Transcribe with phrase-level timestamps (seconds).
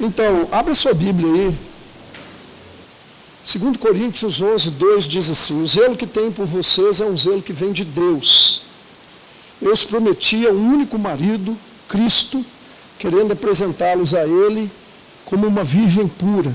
[0.00, 1.58] Então, abra sua Bíblia aí.
[3.44, 7.42] 2 Coríntios 11, 2 diz assim: O zelo que tenho por vocês é um zelo
[7.42, 8.62] que vem de Deus.
[9.60, 11.54] Eu os prometia um único marido,
[11.86, 12.42] Cristo,
[12.98, 14.70] querendo apresentá-los a Ele
[15.26, 16.54] como uma virgem pura.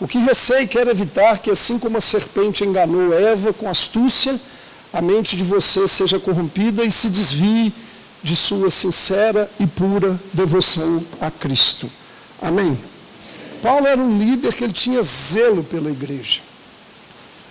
[0.00, 4.38] O que receio quero evitar que, assim como a serpente enganou Eva com astúcia,
[4.92, 7.72] a mente de vocês seja corrompida e se desvie
[8.20, 11.88] de sua sincera e pura devoção a Cristo.
[12.40, 12.78] Amém?
[13.62, 16.40] Paulo era um líder que ele tinha zelo pela igreja.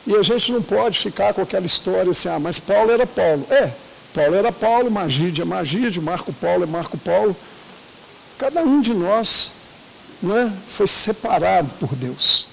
[0.06, 3.48] E a gente não pode ficar com aquela história assim, ah, mas Paulo era Paulo.
[3.50, 3.72] É,
[4.14, 7.36] Paulo era Paulo, Magídio é Magídio, Marco Paulo é Marco Paulo.
[8.38, 9.54] Cada um de nós
[10.22, 12.48] não é, foi separado por Deus.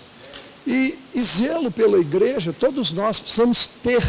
[0.67, 4.03] E, e zelo pela igreja, todos nós precisamos ter.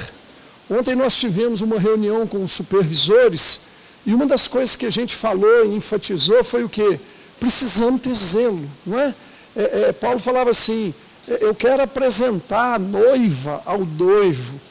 [0.69, 3.65] Ontem nós tivemos uma reunião com os supervisores
[4.05, 6.99] e uma das coisas que a gente falou e enfatizou foi o quê?
[7.41, 9.15] Precisamos ter zelo, não é?
[9.55, 10.93] é, é Paulo falava assim:
[11.27, 14.61] é, eu quero apresentar a noiva ao noivo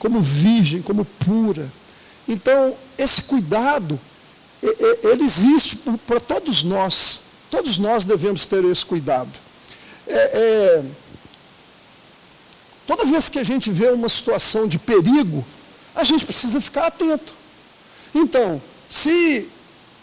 [0.00, 1.70] como virgem, como pura.
[2.26, 3.98] Então, esse cuidado,
[4.60, 7.22] ele existe para todos nós.
[7.50, 9.30] Todos nós devemos ter esse cuidado.
[10.08, 10.84] É, é,
[12.84, 15.46] toda vez que a gente vê uma situação de perigo,
[15.94, 17.32] a gente precisa ficar atento.
[18.12, 19.48] Então, se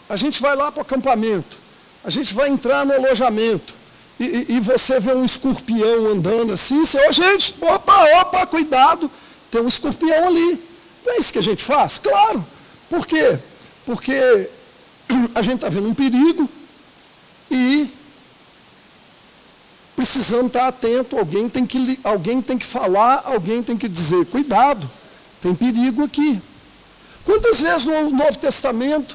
[0.08, 1.65] a gente vai lá para o acampamento,
[2.06, 3.74] a gente vai entrar no alojamento,
[4.18, 9.10] e, e, você vê um escorpião andando assim, você, oh, gente, opa, opa, cuidado,
[9.50, 10.62] tem um escorpião ali.
[11.04, 11.98] Não é isso que a gente faz?
[11.98, 12.46] Claro.
[12.88, 13.38] Por quê?
[13.84, 14.14] Porque
[15.34, 16.48] a gente está vendo um perigo
[17.50, 17.90] e
[19.94, 24.90] precisamos estar atento, alguém tem, que, alguém tem que falar, alguém tem que dizer, cuidado,
[25.42, 26.40] tem perigo aqui.
[27.24, 29.14] Quantas vezes no Novo Testamento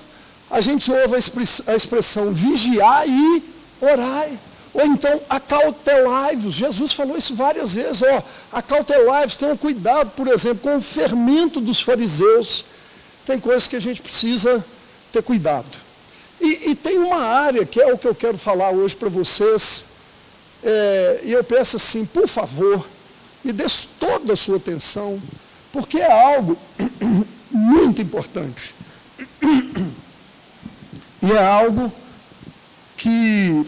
[0.52, 3.44] a gente ouve a expressão vigiar e
[3.80, 4.30] orar?
[4.74, 6.56] Ou então, acautelai-vos.
[6.56, 8.04] Jesus falou isso várias vezes.
[8.04, 12.66] Ó, acautelai-vos, tenham cuidado, por exemplo, com o fermento dos fariseus.
[13.26, 14.64] Tem coisas que a gente precisa
[15.12, 15.68] ter cuidado.
[16.40, 19.90] E, e tem uma área que é o que eu quero falar hoje para vocês.
[20.64, 22.86] É, e eu peço assim, por favor,
[23.44, 23.66] me dê
[24.00, 25.22] toda a sua atenção,
[25.72, 26.58] porque é algo
[27.52, 28.74] muito importante.
[31.22, 31.92] E é algo
[32.98, 33.66] que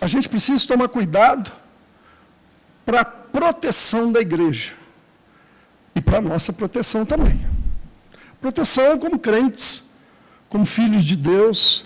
[0.00, 1.52] a gente precisa tomar cuidado
[2.84, 4.74] para a proteção da igreja
[5.94, 7.40] e para a nossa proteção também.
[8.40, 9.84] Proteção como crentes,
[10.48, 11.84] como filhos de Deus.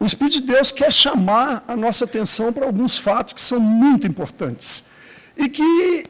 [0.00, 4.06] O Espírito de Deus quer chamar a nossa atenção para alguns fatos que são muito
[4.06, 4.84] importantes
[5.36, 6.06] e que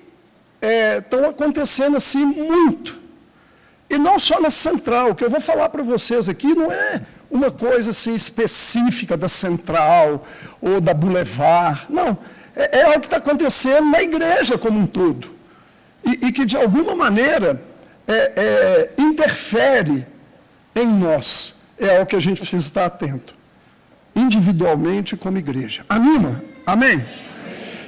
[0.61, 3.01] é, estão acontecendo assim muito.
[3.91, 7.03] E não só na central, o que eu vou falar para vocês aqui não é
[7.33, 10.25] uma coisa assim específica da central
[10.61, 11.87] ou da Boulevard.
[11.89, 12.19] Não,
[12.55, 15.35] é, é algo que está acontecendo na igreja como um todo.
[16.05, 17.63] E, e que, de alguma maneira,
[18.07, 20.07] é, é, interfere
[20.75, 21.57] em nós.
[21.79, 23.35] É algo que a gente precisa estar atento.
[24.15, 25.87] Individualmente como igreja.
[25.89, 26.45] Anima?
[26.67, 26.95] Amém?
[26.95, 27.05] Amém.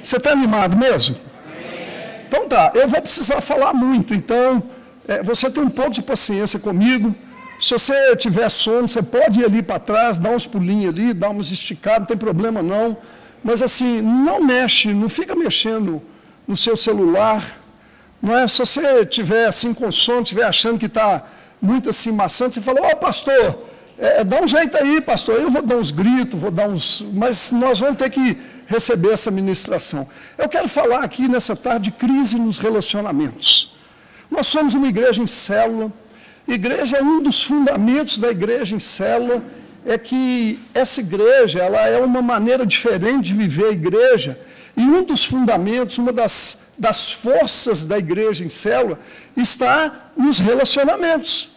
[0.03, 1.17] Você está animado mesmo?
[1.45, 2.25] Amém.
[2.27, 4.63] Então tá, eu vou precisar falar muito, então
[5.07, 7.15] é, você tem um pouco de paciência comigo.
[7.59, 11.29] Se você tiver sono, você pode ir ali para trás, dar uns pulinhos ali, dar
[11.29, 12.97] uns esticados, não tem problema não.
[13.43, 16.01] Mas assim, não mexe, não fica mexendo
[16.47, 17.57] no seu celular.
[18.21, 18.47] Não é?
[18.47, 21.25] Se você estiver assim com sono, estiver achando que está
[21.61, 23.59] muito assim maçante, você fala, ó oh, pastor,
[23.97, 25.39] é, dá um jeito aí, pastor.
[25.39, 27.03] Eu vou dar uns gritos, vou dar uns.
[27.13, 30.07] Mas nós vamos ter que receber essa ministração.
[30.37, 33.75] Eu quero falar aqui nessa tarde de crise nos relacionamentos.
[34.29, 35.91] Nós somos uma igreja em célula.
[36.47, 39.43] Igreja um dos fundamentos da igreja em célula
[39.85, 44.39] é que essa igreja ela é uma maneira diferente de viver a igreja
[44.77, 48.99] e um dos fundamentos, uma das, das forças da igreja em célula
[49.35, 51.55] está nos relacionamentos.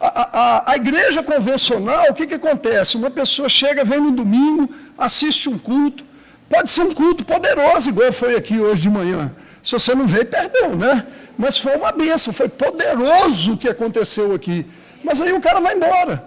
[0.00, 2.96] A, a, a igreja convencional, o que, que acontece?
[2.96, 6.04] Uma pessoa chega, vem no domingo, assiste um culto,
[6.48, 9.34] pode ser um culto poderoso, igual foi aqui hoje de manhã.
[9.62, 11.06] Se você não veio, perdeu, né?
[11.42, 14.64] Mas foi uma benção, foi poderoso o que aconteceu aqui.
[15.02, 16.24] Mas aí o cara vai embora.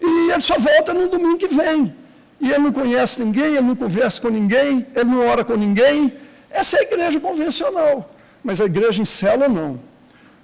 [0.00, 1.92] E ele só volta no domingo que vem.
[2.40, 6.12] E ele não conhece ninguém, ele não conversa com ninguém, ele não ora com ninguém.
[6.48, 8.14] Essa é a igreja convencional.
[8.44, 9.80] Mas a igreja em célula não.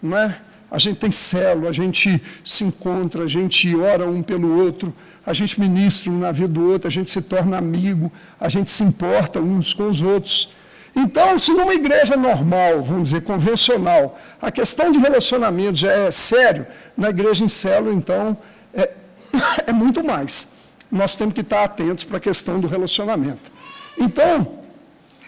[0.02, 0.36] Não é?
[0.68, 4.92] A gente tem célula, a gente se encontra, a gente ora um pelo outro,
[5.24, 8.68] a gente ministra um na vida do outro, a gente se torna amigo, a gente
[8.68, 10.50] se importa uns com os outros.
[10.94, 16.66] Então, se numa igreja normal, vamos dizer, convencional, a questão de relacionamento já é sério,
[16.96, 18.36] na igreja em célula, então,
[18.74, 18.90] é,
[19.66, 20.54] é muito mais.
[20.90, 23.50] nós temos que estar atentos para a questão do relacionamento.
[23.96, 24.58] Então,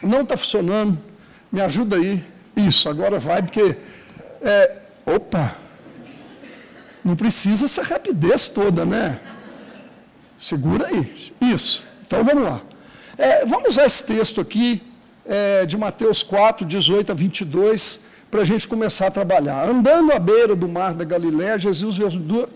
[0.03, 0.99] não está funcionando,
[1.51, 2.25] me ajuda aí.
[2.57, 3.77] Isso, agora vai, porque.
[4.43, 4.77] É,
[5.07, 5.57] opa!
[7.05, 9.21] Não precisa essa rapidez toda, né?
[10.39, 11.33] Segura aí.
[11.41, 11.85] Isso.
[12.05, 12.61] Então vamos lá.
[13.17, 14.83] É, vamos usar esse texto aqui,
[15.27, 19.69] é, de Mateus 4, 18 a 22, para a gente começar a trabalhar.
[19.69, 21.99] Andando à beira do mar da Galiléia, Jesus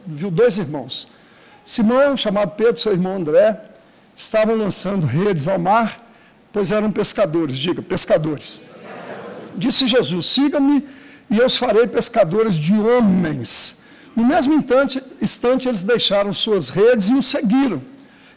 [0.07, 1.09] viu dois irmãos.
[1.65, 3.61] Simão, chamado Pedro, seu irmão André,
[4.17, 6.01] estavam lançando redes ao mar,
[6.53, 7.59] pois eram pescadores.
[7.59, 8.63] Diga, pescadores.
[9.57, 10.87] Disse Jesus: Siga-me
[11.31, 13.79] e eu os farei pescadores de homens.
[14.15, 17.83] No mesmo instante, instante, eles deixaram suas redes e o seguiram.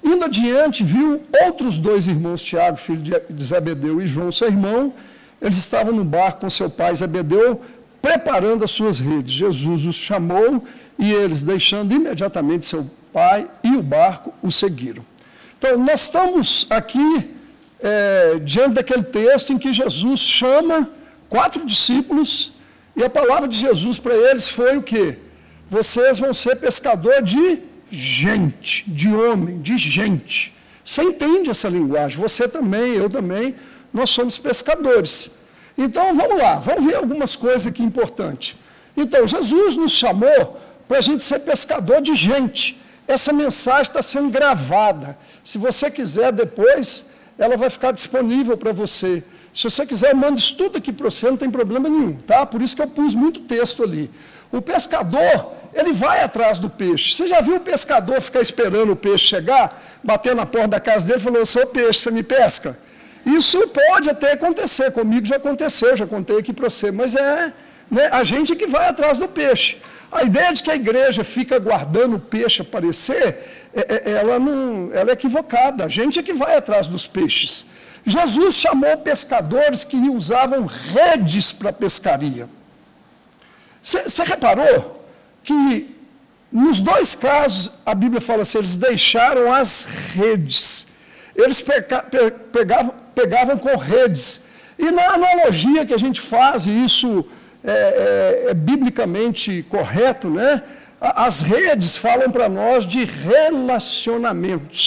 [0.03, 4.93] Indo adiante, viu outros dois irmãos, Tiago, filho de Zebedeu, e João, seu irmão.
[5.41, 7.61] Eles estavam no barco com seu pai Zebedeu,
[8.01, 9.33] preparando as suas redes.
[9.33, 10.63] Jesus os chamou
[10.97, 15.05] e eles, deixando imediatamente seu pai e o barco, o seguiram.
[15.57, 17.29] Então, nós estamos aqui
[17.81, 20.89] é, diante daquele texto em que Jesus chama
[21.27, 22.53] quatro discípulos
[22.95, 25.17] e a palavra de Jesus para eles foi o quê?
[25.69, 27.59] vocês vão ser pescador de
[27.91, 30.55] gente, de homem, de gente.
[30.83, 32.17] Você entende essa linguagem?
[32.17, 33.55] Você também, eu também,
[33.93, 35.31] nós somos pescadores.
[35.77, 38.55] Então vamos lá, vamos ver algumas coisas aqui importantes.
[38.95, 42.81] Então, Jesus nos chamou para a gente ser pescador de gente.
[43.07, 45.17] Essa mensagem está sendo gravada.
[45.43, 47.05] Se você quiser depois,
[47.37, 49.23] ela vai ficar disponível para você.
[49.53, 52.45] Se você quiser, eu mando isso tudo aqui para você, não tem problema nenhum, tá?
[52.45, 54.11] Por isso que eu pus muito texto ali.
[54.51, 57.13] O pescador, ele vai atrás do peixe.
[57.13, 61.07] Você já viu o pescador ficar esperando o peixe chegar, bater na porta da casa
[61.07, 62.77] dele e falou: Sou peixe, você me pesca?
[63.25, 67.53] Isso pode até acontecer, comigo já aconteceu, já contei aqui para você, mas é
[67.91, 69.77] né, a gente que vai atrás do peixe.
[70.11, 74.91] A ideia de que a igreja fica guardando o peixe aparecer, é, é, ela, não,
[74.93, 75.85] ela é equivocada.
[75.85, 77.65] A gente é que vai atrás dos peixes.
[78.05, 82.49] Jesus chamou pescadores que usavam redes para pescaria.
[83.81, 84.98] Você reparou
[85.49, 85.95] que
[86.51, 89.71] nos dois casos a Bíblia fala assim: eles deixaram as
[90.15, 90.87] redes.
[91.35, 91.59] Eles
[92.51, 94.43] pegavam, pegavam com redes.
[94.77, 97.25] E na analogia que a gente faz, e isso
[97.63, 100.51] é, é, é biblicamente correto, né?
[100.99, 104.83] As redes falam para nós de relacionamentos.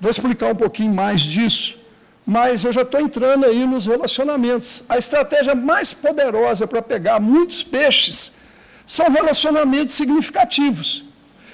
[0.00, 1.84] Vou explicar um pouquinho mais disso
[2.26, 4.82] mas eu já estou entrando aí nos relacionamentos.
[4.88, 8.36] A estratégia mais poderosa para pegar muitos peixes
[8.86, 11.04] são relacionamentos significativos.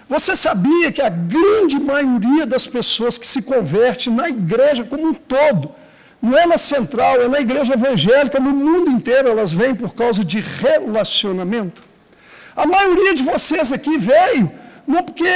[0.08, 5.14] Você sabia que a grande maioria das pessoas que se converte na igreja como um
[5.14, 5.70] todo,
[6.20, 10.24] não é na central, é na igreja evangélica, no mundo inteiro, elas vêm por causa
[10.24, 11.82] de relacionamento?
[12.56, 14.50] A maioria de vocês aqui veio
[14.90, 15.32] não porque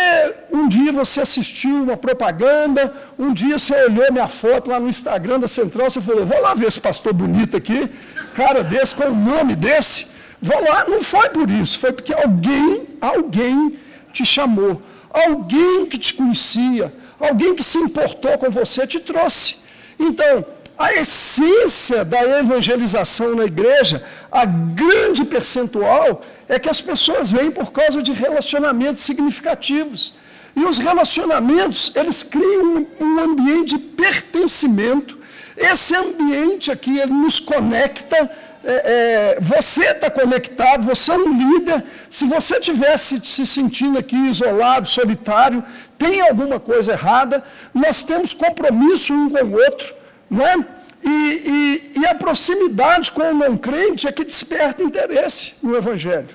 [0.51, 5.39] um dia você assistiu uma propaganda, um dia você olhou minha foto lá no Instagram
[5.39, 7.89] da Central, você falou, vou lá ver esse pastor bonito aqui,
[8.35, 10.14] cara desse, com o nome desse.
[10.49, 13.79] Vou lá, não foi por isso, foi porque alguém, alguém
[14.13, 19.57] te chamou, alguém que te conhecia, alguém que se importou com você te trouxe.
[19.99, 20.45] Então,
[20.77, 27.73] a essência da evangelização na igreja, a grande percentual, é que as pessoas vêm por
[27.73, 30.13] causa de relacionamentos significativos.
[30.55, 35.19] E os relacionamentos, eles criam um, ambiente de pertencimento.
[35.57, 38.31] Esse ambiente aqui, ele nos conecta.
[38.67, 41.85] É, é, você está conectado, você é um líder.
[42.09, 45.63] Se você tivesse se sentindo aqui isolado, solitário,
[45.99, 47.45] tem alguma coisa errada.
[47.75, 49.95] Nós temos compromisso um com o outro.
[50.31, 50.57] Não é?
[51.03, 56.35] E, e, e, a proximidade com o não crente é que desperta interesse no Evangelho.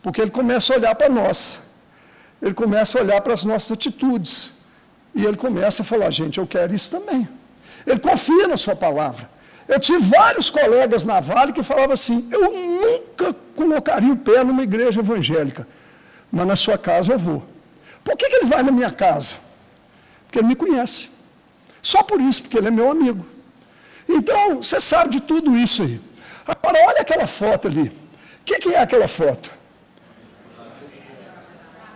[0.00, 1.60] Porque ele começa a olhar para nós,
[2.40, 4.52] ele começa a olhar para as nossas atitudes,
[5.12, 7.28] e ele começa a falar: gente, eu quero isso também.
[7.84, 9.33] Ele confia na Sua palavra.
[9.66, 14.62] Eu tive vários colegas na Vale que falavam assim: eu nunca colocaria o pé numa
[14.62, 15.66] igreja evangélica,
[16.30, 17.42] mas na sua casa eu vou.
[18.02, 19.36] Por que, que ele vai na minha casa?
[20.26, 21.10] Porque ele me conhece.
[21.80, 23.26] Só por isso, porque ele é meu amigo.
[24.08, 26.00] Então, você sabe de tudo isso aí.
[26.46, 27.88] Agora, olha aquela foto ali.
[27.88, 29.50] O que, que é aquela foto?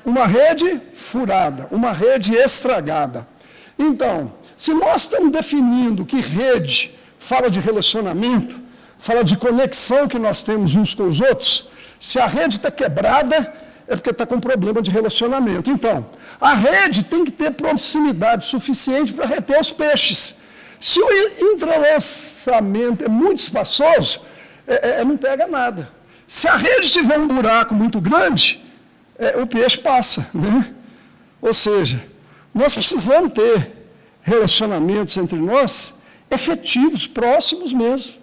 [0.05, 3.29] Uma rede furada, uma rede estragada.
[3.79, 6.98] Então, se nós estamos definindo que rede
[7.31, 8.55] fala de relacionamento,
[8.99, 11.69] fala de conexão que nós temos uns com os outros,
[12.01, 13.37] se a rede está quebrada,
[13.87, 15.71] é porque está com problema de relacionamento.
[15.71, 15.97] Então,
[16.41, 20.39] a rede tem que ter proximidade suficiente para reter os peixes.
[20.81, 21.09] Se o
[21.53, 24.23] entrelaçamento é muito espaçoso,
[24.67, 25.91] é, é, não pega nada.
[26.27, 28.65] Se a rede tiver um buraco muito grande,
[29.19, 30.27] é, o peixe passa.
[30.33, 30.73] Né?
[31.43, 32.03] Ou seja,
[32.55, 33.71] Nós precisamos ter
[34.23, 35.98] relacionamentos entre nós
[36.31, 38.15] efetivos, próximos mesmo.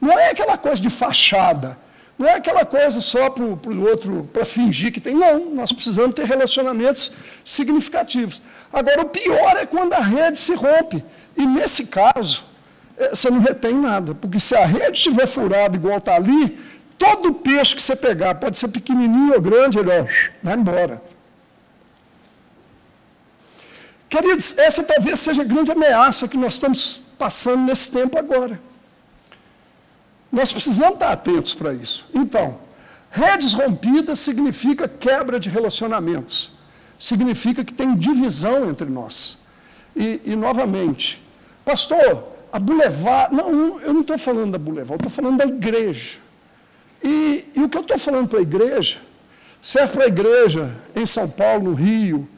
[0.00, 1.78] Não é aquela coisa de fachada,
[2.18, 5.14] não é aquela coisa só para o outro, para fingir que tem.
[5.14, 7.12] Não, nós precisamos ter relacionamentos
[7.44, 8.40] significativos.
[8.72, 11.04] Agora, o pior é quando a rede se rompe.
[11.36, 12.46] E nesse caso,
[12.96, 16.58] é, você não retém nada, porque se a rede estiver furada igual está ali,
[16.98, 20.06] todo peixe que você pegar, pode ser pequenininho ou grande, ele ó,
[20.42, 21.02] vai embora.
[24.08, 28.60] Queridos, essa talvez seja a grande ameaça que nós estamos passando nesse tempo agora.
[30.30, 32.06] Nós precisamos estar atentos para isso.
[32.14, 32.58] Então,
[33.10, 36.52] redes rompidas significa quebra de relacionamentos,
[36.98, 39.38] significa que tem divisão entre nós.
[39.94, 41.22] E, e novamente,
[41.64, 43.34] pastor, a Boulevard.
[43.34, 46.18] Não, eu não estou falando da Boulevard, eu estou falando da igreja.
[47.02, 48.98] E, e o que eu estou falando para a igreja
[49.60, 52.28] serve para a igreja em São Paulo, no Rio,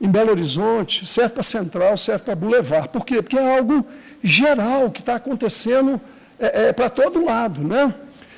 [0.00, 2.88] em Belo Horizonte, serve para Central, serve para Boulevard.
[2.88, 3.22] Por quê?
[3.22, 3.86] Porque é algo
[4.22, 6.00] geral que está acontecendo
[6.38, 7.62] é, é, para todo lado.
[7.62, 7.94] Né?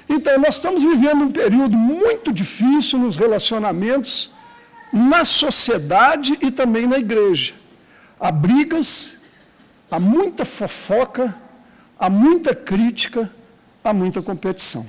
[0.09, 4.31] Então, nós estamos vivendo um período muito difícil nos relacionamentos,
[4.93, 7.55] na sociedade e também na igreja.
[8.19, 9.19] Há brigas,
[9.91, 11.35] há muita fofoca,
[11.99, 13.31] há muita crítica,
[13.83, 14.87] há muita competição.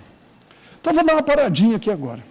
[0.79, 2.23] Então, vou dar uma paradinha aqui agora.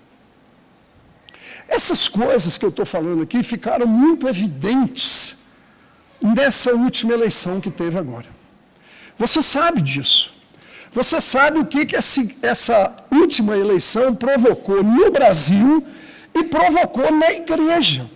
[1.69, 5.39] Essas coisas que eu estou falando aqui ficaram muito evidentes
[6.23, 8.29] nessa última eleição que teve agora.
[9.19, 10.33] Você sabe disso.
[10.93, 11.97] Você sabe o que, que
[12.43, 15.87] essa última eleição provocou no Brasil
[16.35, 18.09] e provocou na igreja.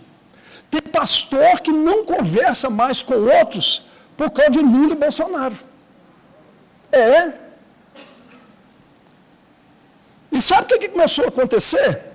[0.71, 3.83] Tem pastor que não conversa mais com outros
[4.17, 5.59] por causa de Lula e Bolsonaro.
[6.93, 7.33] É.
[10.33, 12.10] E sabe o que, começou a acontecer?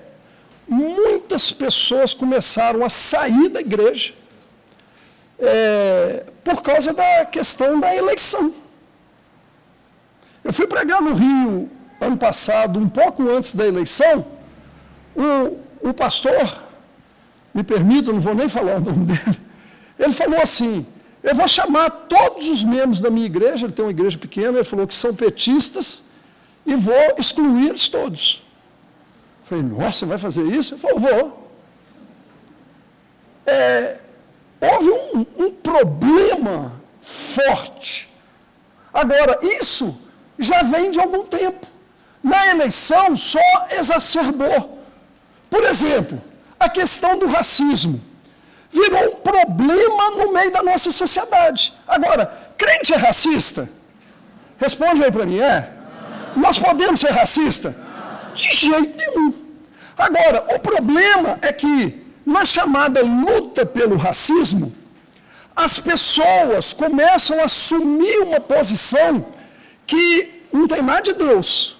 [0.68, 4.14] Muitas pessoas começaram a sair da igreja
[5.40, 8.54] é, por causa da questão da eleição.
[10.44, 11.70] Eu fui pregar no Rio
[12.00, 14.26] ano passado, um pouco antes da eleição,
[15.16, 16.62] o, o pastor,
[17.54, 19.40] me permita, não vou nem falar o nome dele,
[19.98, 20.86] ele falou assim:
[21.24, 24.64] eu vou chamar todos os membros da minha igreja, ele tem uma igreja pequena, ele
[24.64, 26.04] falou que são petistas,
[26.66, 28.45] e vou excluir eles todos.
[29.46, 30.74] Falei, nossa, vai fazer isso?
[30.74, 31.50] Ele falou, vou.
[33.46, 33.98] É,
[34.60, 38.12] houve um, um problema forte.
[38.92, 39.96] Agora, isso
[40.40, 41.68] já vem de algum tempo.
[42.24, 44.80] Na eleição só exacerbou.
[45.48, 46.20] Por exemplo,
[46.60, 48.02] a questão do racismo
[48.72, 51.72] virou um problema no meio da nossa sociedade.
[51.88, 52.26] Agora,
[52.58, 53.70] crente é racista?
[54.58, 55.72] Responde aí para mim, é?
[56.36, 57.76] Nós podemos ser racistas?
[58.34, 59.34] De jeito nenhum.
[59.98, 64.74] Agora, o problema é que, na chamada luta pelo racismo,
[65.56, 69.26] as pessoas começam a assumir uma posição
[69.88, 71.78] que não tem nada de Deus.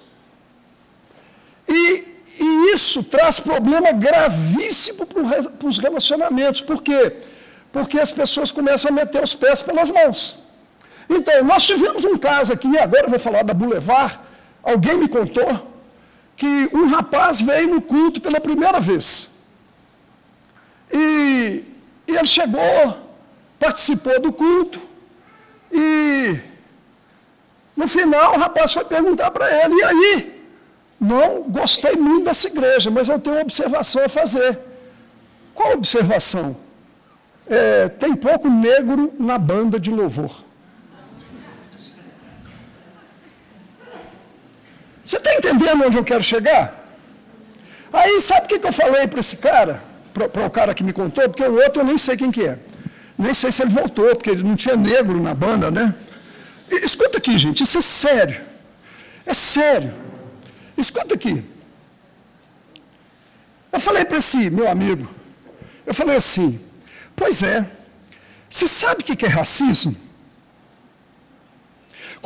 [1.68, 2.04] E,
[2.40, 6.60] e isso traz problema gravíssimo para os relacionamentos.
[6.62, 7.16] Por quê?
[7.70, 10.38] Porque as pessoas começam a meter os pés pelas mãos.
[11.08, 14.18] Então, nós tivemos um caso aqui, agora eu vou falar da Boulevard,
[14.62, 15.75] alguém me contou,
[16.36, 19.34] que um rapaz veio no culto pela primeira vez.
[20.92, 21.64] E,
[22.06, 22.98] e ele chegou,
[23.58, 24.80] participou do culto,
[25.72, 26.38] e
[27.76, 30.36] no final o rapaz foi perguntar para ele, e aí?
[31.00, 34.58] Não gostei muito dessa igreja, mas eu tenho uma observação a fazer.
[35.54, 36.56] Qual observação?
[37.48, 40.45] É, tem pouco negro na banda de louvor.
[45.06, 46.64] Você está entendendo onde eu quero chegar?
[47.92, 49.80] Aí, sabe o que, que eu falei para esse cara?
[50.12, 51.28] Para o cara que me contou?
[51.28, 52.58] Porque o outro eu nem sei quem que é.
[53.16, 55.94] Nem sei se ele voltou, porque ele não tinha negro na banda, né?
[56.68, 58.40] E, escuta aqui, gente, isso é sério.
[59.24, 59.94] É sério.
[60.76, 61.44] Escuta aqui.
[63.72, 65.08] Eu falei para esse meu amigo,
[65.86, 66.60] eu falei assim,
[67.14, 67.64] pois é,
[68.50, 69.94] você sabe o que é racismo?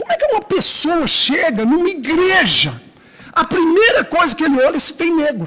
[0.00, 2.80] Como é que uma pessoa chega numa igreja,
[3.30, 5.46] a primeira coisa que ele olha é se tem negro?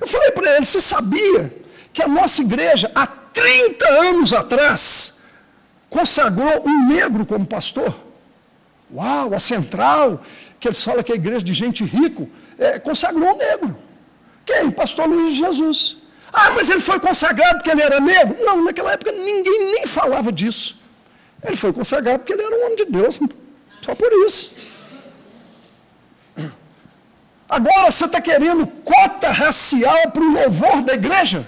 [0.00, 1.52] Eu falei para ele: você sabia
[1.92, 5.22] que a nossa igreja, há 30 anos atrás,
[5.90, 7.92] consagrou um negro como pastor?
[8.94, 10.24] Uau, a central,
[10.60, 13.76] que eles falam que é a igreja de gente rico, é, consagrou um negro.
[14.46, 14.70] Quem?
[14.70, 15.96] Pastor Luiz Jesus.
[16.32, 18.36] Ah, mas ele foi consagrado porque ele era negro?
[18.44, 20.83] Não, naquela época ninguém nem falava disso.
[21.44, 23.20] Ele foi consagrado porque ele era um homem de Deus,
[23.82, 24.56] só por isso.
[27.48, 31.46] Agora você está querendo cota racial para o louvor da igreja?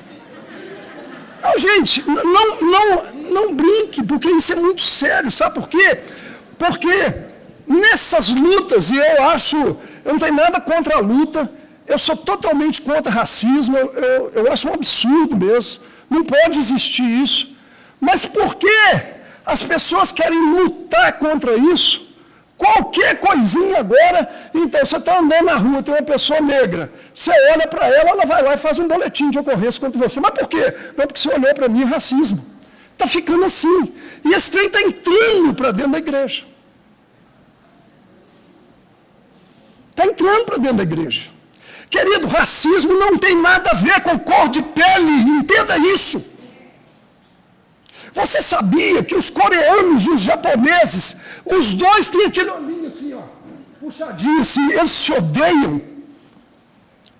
[1.42, 5.30] Não, gente, não, não, não brinque, porque isso é muito sério.
[5.30, 5.98] Sabe por quê?
[6.58, 7.14] Porque
[7.66, 11.50] nessas lutas, e eu acho, eu não tenho nada contra a luta,
[11.86, 15.82] eu sou totalmente contra racismo, eu, eu, eu acho um absurdo mesmo.
[16.10, 17.56] Não pode existir isso.
[18.00, 19.15] Mas por que
[19.46, 22.04] as pessoas querem lutar contra isso?
[22.56, 27.66] Qualquer coisinha agora, então você está andando na rua, tem uma pessoa negra, você olha
[27.68, 30.18] para ela, ela vai lá e faz um boletim de ocorrência contra você.
[30.18, 30.74] Mas por quê?
[30.96, 32.44] Não porque você olhou para mim, é racismo.
[32.92, 33.92] Está ficando assim.
[34.24, 36.44] E esse trem está entrando para dentro da igreja.
[39.90, 41.30] Está entrando para dentro da igreja.
[41.90, 46.35] Querido, racismo não tem nada a ver com cor de pele, entenda isso.
[48.18, 53.22] Você sabia que os coreanos e os japoneses, os dois têm aquele olhinho assim, ó,
[53.80, 55.80] puxadinho assim, eles se odeiam.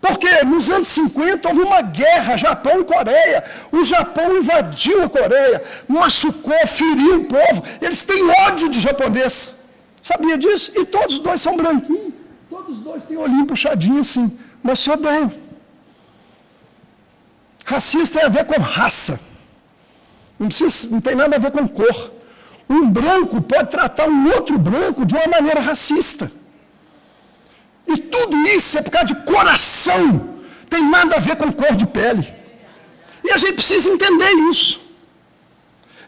[0.00, 3.44] Porque nos anos 50 houve uma guerra Japão e Coreia.
[3.72, 7.62] O Japão invadiu a Coreia, machucou, feriu o povo.
[7.80, 9.64] Eles têm ódio de japonês.
[10.02, 10.72] Sabia disso?
[10.76, 12.14] E todos os dois são branquinhos.
[12.48, 15.32] Todos os dois têm olhinho puxadinho assim mas se odeiam.
[17.64, 19.20] Racista tem a ver com raça.
[20.38, 22.12] Não, precisa, não tem nada a ver com cor.
[22.68, 26.30] Um branco pode tratar um outro branco de uma maneira racista.
[27.86, 30.36] E tudo isso é por causa de coração.
[30.68, 32.26] Tem nada a ver com cor de pele.
[33.24, 34.80] E a gente precisa entender isso.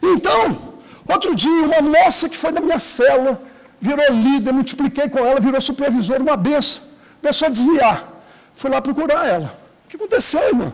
[0.01, 0.73] Então,
[1.07, 3.41] outro dia, uma moça que foi da minha célula,
[3.79, 6.83] virou líder, multipliquei com ela, virou supervisor, uma benção.
[7.21, 8.07] Começou a desviar.
[8.55, 9.57] Fui lá procurar ela.
[9.85, 10.73] O que aconteceu, irmã?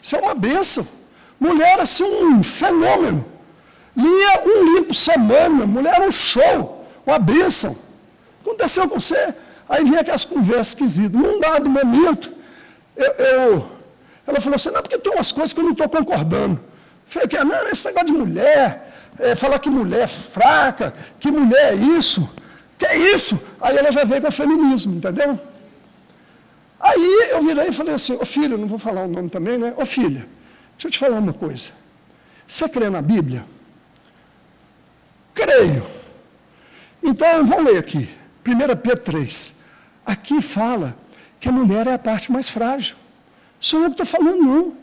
[0.00, 0.86] Isso é uma benção.
[1.42, 3.24] Mulher, assim, um fenômeno.
[3.96, 7.72] Lia um livro por semana, mulher um show, uma benção.
[7.72, 9.34] O que aconteceu com você?
[9.68, 11.10] Aí vinha aquelas conversas esquisitas.
[11.10, 12.32] Num dado momento,
[12.96, 13.68] eu, eu,
[14.24, 16.60] ela falou assim, não, porque tem umas coisas que eu não estou concordando.
[17.14, 21.72] Eu falei, não, esse negócio de mulher, é, falar que mulher é fraca, que mulher
[21.72, 22.30] é isso,
[22.78, 23.36] que é isso.
[23.60, 25.38] Aí ela já veio com o feminismo, entendeu?
[26.78, 29.74] Aí eu virei e falei assim, ô filho, não vou falar o nome também, né?
[29.76, 30.24] Ô filha,
[30.82, 31.70] deixa eu te falar uma coisa.
[32.46, 33.44] Você crê na Bíblia?
[35.34, 35.86] Creio.
[37.02, 38.08] Então vou ler aqui,
[38.46, 39.56] 1 Pedro 3.
[40.04, 40.96] Aqui fala
[41.38, 42.96] que a mulher é a parte mais frágil.
[43.60, 44.76] Sou eu que estou falando, não.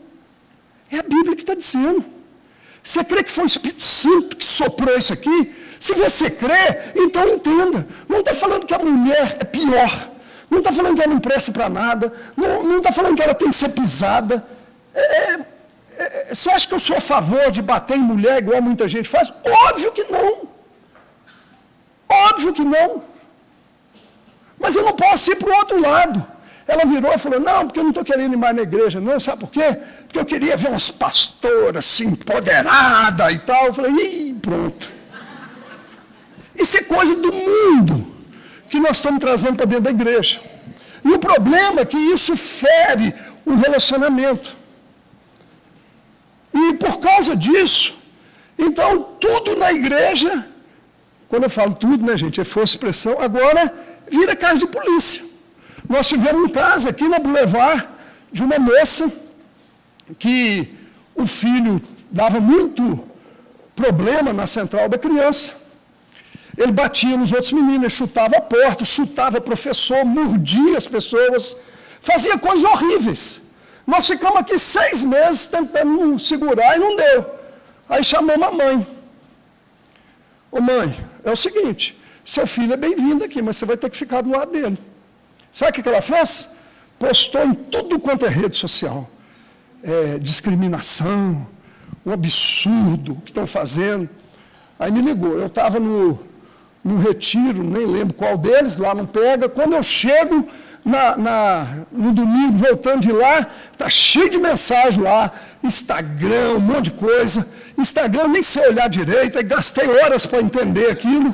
[0.90, 2.06] É a Bíblia que está dizendo.
[2.82, 5.54] Você crê que foi o Espírito Santo que soprou isso aqui?
[5.80, 7.86] Se você crê, então entenda.
[8.08, 10.12] Não está falando que a mulher é pior.
[10.50, 12.14] Não está falando que ela não presta para nada.
[12.38, 14.46] Não está falando que ela tem que ser pisada.
[14.94, 15.46] É, é, é,
[16.30, 19.34] você acha que eu sou a favor de bater em mulher igual muita gente faz?
[19.68, 20.50] Óbvio que não.
[22.08, 23.04] Óbvio que não.
[24.58, 26.26] Mas eu não posso ir para o outro lado.
[26.68, 29.20] Ela virou e falou: Não, porque eu não estou querendo ir mais na igreja, não.
[29.20, 29.78] Sabe por quê?
[30.04, 33.66] Porque eu queria ver umas pastoras assim, empoderadas e tal.
[33.68, 34.92] Eu falei: Ih, pronto.
[36.56, 38.16] Isso é coisa do mundo
[38.70, 40.42] que nós estamos trazendo para dentro da igreja.
[41.04, 44.59] E o problema é que isso fere o relacionamento.
[47.20, 47.96] E causa disso,
[48.58, 50.48] então tudo na igreja,
[51.28, 53.74] quando eu falo tudo, né, gente, é força expressão, agora
[54.10, 55.26] vira casa de polícia.
[55.88, 57.86] Nós tivemos um caso aqui na Boulevard
[58.32, 59.12] de uma moça
[60.18, 60.70] que
[61.14, 61.76] o filho
[62.10, 63.04] dava muito
[63.76, 65.52] problema na central da criança.
[66.58, 71.54] Ele batia nos outros meninos, chutava a porta, chutava o professor, mordia as pessoas,
[72.00, 73.49] fazia coisas horríveis.
[73.90, 77.26] Nós ficamos aqui seis meses tentando segurar e não deu.
[77.90, 78.88] Aí chamamos a mãe.
[80.52, 83.98] Ô mãe, é o seguinte, seu filho é bem-vindo aqui, mas você vai ter que
[83.98, 84.78] ficar do lado dele.
[85.52, 86.52] Sabe o que ela fez?
[87.00, 89.10] Postou em tudo quanto é rede social.
[89.82, 91.48] É, discriminação,
[92.06, 94.08] um absurdo que estão fazendo.
[94.78, 96.20] Aí me ligou, eu estava no,
[96.84, 99.50] num retiro, nem lembro qual deles, lá não pega.
[99.50, 100.48] Quando eu chego
[100.84, 105.32] na, na, no domingo, voltando de lá, está cheio de mensagem lá,
[105.64, 107.48] Instagram, um monte de coisa.
[107.78, 111.34] Instagram nem sei olhar direito, gastei horas para entender aquilo.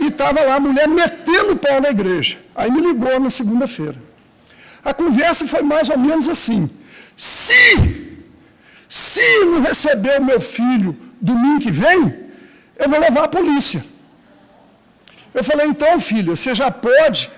[0.00, 2.38] E estava lá a mulher metendo pau na igreja.
[2.54, 3.96] Aí me ligou na segunda-feira.
[4.84, 6.70] A conversa foi mais ou menos assim:
[7.16, 8.16] se,
[8.88, 12.14] se não receber o meu filho domingo que vem,
[12.78, 13.84] eu vou levar a polícia.
[15.34, 17.30] Eu falei, então, filha, você já pode,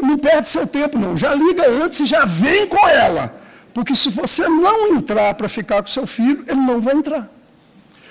[0.00, 1.16] não perde seu tempo, não.
[1.16, 3.40] Já liga antes e já vem com ela.
[3.74, 7.28] Porque se você não entrar para ficar com seu filho, ele não vai entrar.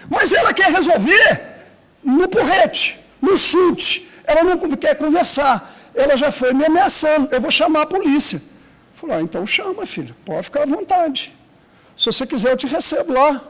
[0.10, 1.42] Mas ela quer resolver
[2.04, 4.10] no porrete, no chute.
[4.26, 5.76] Ela não quer conversar.
[5.94, 7.30] Ela já foi me ameaçando.
[7.32, 8.42] Eu vou chamar a polícia.
[8.94, 10.16] Falei, ah, então chama, filho.
[10.26, 11.34] Pode ficar à vontade.
[11.98, 13.42] Se você quiser, eu te recebo lá.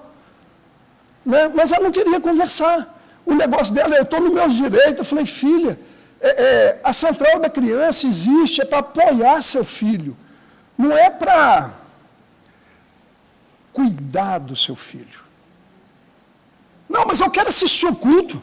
[1.25, 1.51] Né?
[1.53, 2.99] Mas ela não queria conversar.
[3.25, 4.99] O negócio dela é, eu estou no meus direitos.
[4.99, 5.79] Eu falei, filha,
[6.21, 10.15] é, é, a central da criança existe, é para apoiar seu filho.
[10.77, 11.71] Não é para
[13.73, 15.19] cuidar do seu filho.
[16.87, 18.41] Não, mas eu quero assistir o culto.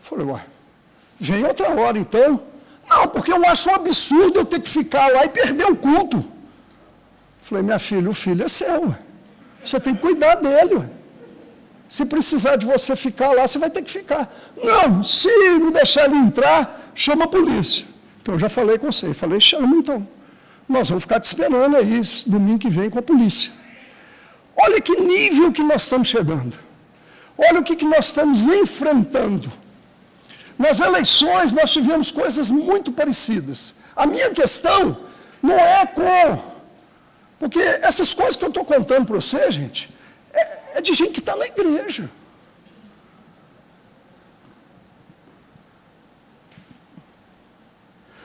[0.00, 0.44] Falei, ué,
[1.18, 2.42] vem outra hora então.
[2.88, 6.24] Não, porque eu acho um absurdo eu ter que ficar lá e perder o culto.
[7.42, 8.94] Falei, minha filha, o filho é seu.
[9.62, 10.88] Você tem que cuidar dele.
[11.90, 14.32] Se precisar de você ficar lá, você vai ter que ficar.
[14.62, 17.84] Não, se me deixar ele entrar, chama a polícia.
[18.22, 19.12] Então, eu já falei com você.
[19.12, 20.06] Falei, chama então.
[20.68, 23.50] Nós vamos ficar te esperando aí, domingo que vem, com a polícia.
[24.56, 26.56] Olha que nível que nós estamos chegando.
[27.36, 29.50] Olha o que, que nós estamos enfrentando.
[30.56, 33.74] Nas eleições, nós tivemos coisas muito parecidas.
[33.96, 34.96] A minha questão
[35.42, 36.40] não é com.
[37.36, 39.90] Porque essas coisas que eu estou contando para você, gente,
[40.74, 42.08] é de gente que está na igreja.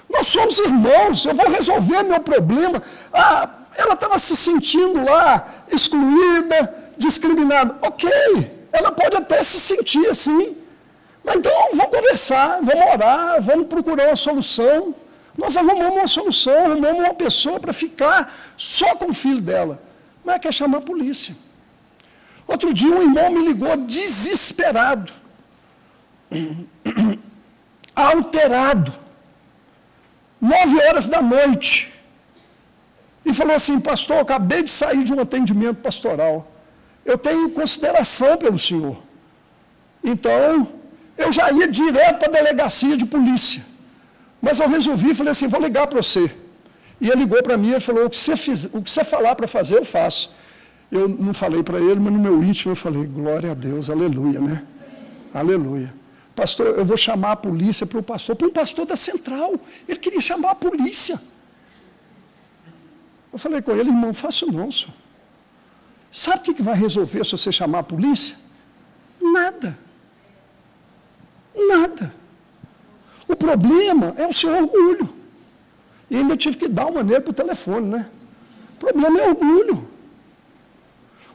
[0.09, 2.81] Nós somos irmãos, eu vou resolver meu problema.
[3.13, 7.77] Ah, ela estava se sentindo lá excluída, discriminada.
[7.81, 8.09] Ok,
[8.71, 10.57] ela pode até se sentir assim.
[11.23, 14.95] Mas então vamos conversar, vamos orar, vamos procurar uma solução.
[15.37, 19.81] Nós arrumamos uma solução, arrumamos uma pessoa para ficar só com o filho dela.
[20.23, 21.35] Mas quer chamar a polícia.
[22.47, 25.11] Outro dia um irmão me ligou desesperado,
[27.95, 28.93] alterado,
[30.39, 31.93] nove horas da noite,
[33.25, 36.51] e falou assim, pastor, acabei de sair de um atendimento pastoral.
[37.03, 39.01] Eu tenho consideração pelo senhor.
[40.03, 40.67] Então,
[41.17, 43.65] eu já ia direto para a delegacia de polícia.
[44.39, 46.31] Mas eu resolvi, falei assim, vou ligar para você.
[47.01, 49.33] E ele ligou para mim e falou, o que você, fiz, o que você falar
[49.33, 50.34] para fazer, eu faço.
[50.91, 54.39] Eu não falei para ele, mas no meu íntimo eu falei, glória a Deus, aleluia,
[54.39, 54.63] né?
[55.33, 55.93] Aleluia.
[56.35, 59.55] Pastor, eu vou chamar a polícia para o pastor, para um pastor da central.
[59.87, 61.19] Ele queria chamar a polícia.
[63.31, 64.93] Eu falei com ele, irmão, faça não, senhor.
[66.11, 68.37] Sabe o que vai resolver se você chamar a polícia?
[69.21, 69.77] Nada.
[71.53, 72.13] Nada.
[73.27, 75.09] O problema é o seu orgulho.
[76.09, 78.09] E ainda tive que dar uma nele para o telefone, né?
[78.75, 79.87] O problema é orgulho.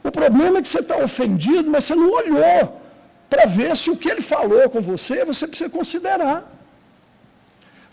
[0.03, 2.81] O problema é que você está ofendido, mas você não olhou
[3.29, 6.49] para ver se o que ele falou com você, você precisa considerar.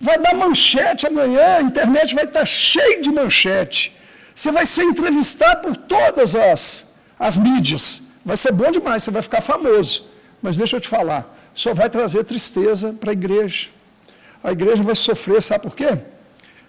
[0.01, 3.97] Vai dar manchete amanhã, a internet vai estar tá cheia de manchete.
[4.35, 6.87] Você vai ser entrevistado por todas as,
[7.19, 8.03] as mídias.
[8.25, 10.07] Vai ser bom demais, você vai ficar famoso.
[10.41, 13.69] Mas deixa eu te falar, só vai trazer tristeza para a igreja.
[14.43, 15.99] A igreja vai sofrer, sabe por quê?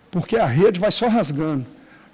[0.10, 1.66] Porque a rede vai só rasgando.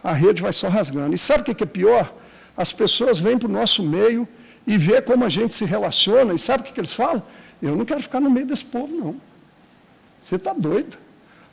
[0.04, 1.16] A rede vai só rasgando.
[1.16, 2.14] E sabe o que é pior?
[2.56, 4.28] As pessoas vêm para o nosso meio
[4.66, 7.22] e vê como a gente se relaciona, e sabe o que, que eles falam?
[7.62, 9.16] Eu não quero ficar no meio desse povo, não.
[10.24, 10.98] Você está doido.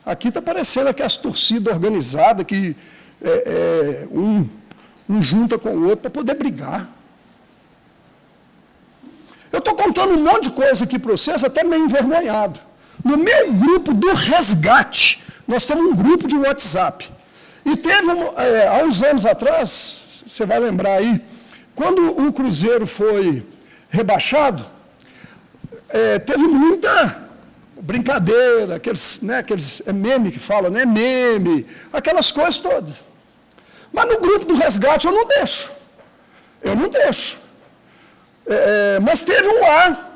[0.05, 2.75] Aqui está parecendo aquelas torcidas organizadas que
[3.21, 4.47] é, é, um,
[5.09, 6.89] um junta com o outro para poder brigar.
[9.51, 12.59] Eu estou contando um monte de coisa aqui para vocês, até meio envergonhado.
[13.03, 17.11] No meu grupo do resgate, nós temos um grupo de WhatsApp.
[17.65, 21.21] E teve, é, há uns anos atrás, você vai lembrar aí,
[21.75, 23.45] quando o Cruzeiro foi
[23.89, 24.65] rebaixado,
[25.89, 27.23] é, teve muita
[27.81, 33.05] brincadeira, aqueles, né, aqueles é meme que fala, né, meme, aquelas coisas todas.
[33.91, 35.71] Mas no grupo do resgate eu não deixo.
[36.61, 37.37] Eu não deixo.
[38.47, 40.09] É, é mas teve um lá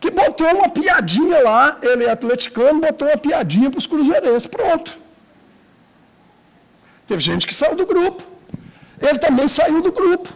[0.00, 4.46] que botou uma piadinha lá, ele é atleticano, botou uma piadinha para os cruzeirenses.
[4.46, 4.98] Pronto.
[7.08, 8.22] Teve gente que saiu do grupo.
[9.00, 10.28] Ele também saiu do grupo.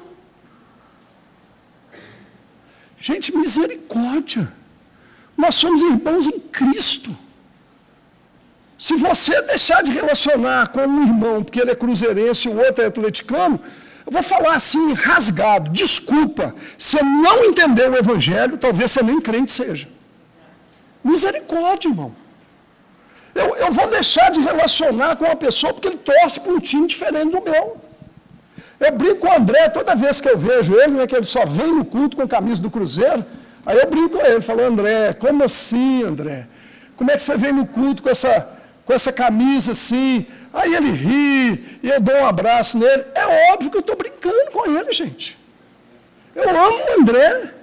[2.99, 4.51] Gente, misericórdia.
[5.37, 7.15] Nós somos irmãos em Cristo.
[8.79, 12.83] Se você deixar de relacionar com um irmão, porque ele é cruzeirense e o outro
[12.83, 13.61] é atleticano,
[14.07, 19.53] eu vou falar assim, rasgado, desculpa, você não entendeu o Evangelho, talvez você nem crente
[19.53, 19.89] seja.
[21.05, 22.22] Misericórdia, irmão.
[23.35, 26.87] Eu, eu vou deixar de relacionar com uma pessoa porque ele torce para um time
[26.87, 27.81] diferente do meu.
[28.79, 31.47] Eu brinco com o André toda vez que eu vejo ele, né, que ele só
[31.47, 33.25] vem no culto com a camisa do Cruzeiro.
[33.65, 36.49] Aí eu brinco com ele, falo, André, como assim, André?
[36.97, 38.49] Como é que você vem no culto com essa,
[38.85, 40.27] com essa camisa assim?
[40.53, 43.05] Aí ele ri, e eu dou um abraço nele.
[43.15, 45.39] É óbvio que eu estou brincando com ele, gente.
[46.35, 47.55] Eu amo o André.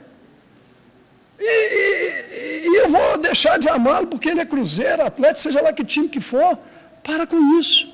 [1.39, 5.71] E, e, e eu vou deixar de amá-lo porque ele é cruzeiro, atleta, seja lá
[5.71, 6.57] que time que for.
[7.01, 7.93] Para com isso.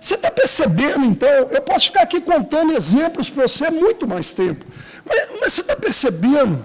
[0.00, 1.28] Você está percebendo, então?
[1.28, 4.64] Eu posso ficar aqui contando exemplos para você muito mais tempo.
[5.04, 6.64] Mas, mas você está percebendo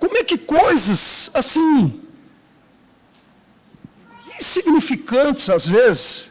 [0.00, 2.00] como é que coisas assim,
[4.40, 6.30] insignificantes às vezes,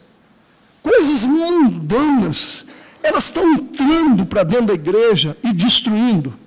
[0.81, 2.65] coisas mundanas,
[3.03, 6.37] elas estão entrando para dentro da igreja e destruindo,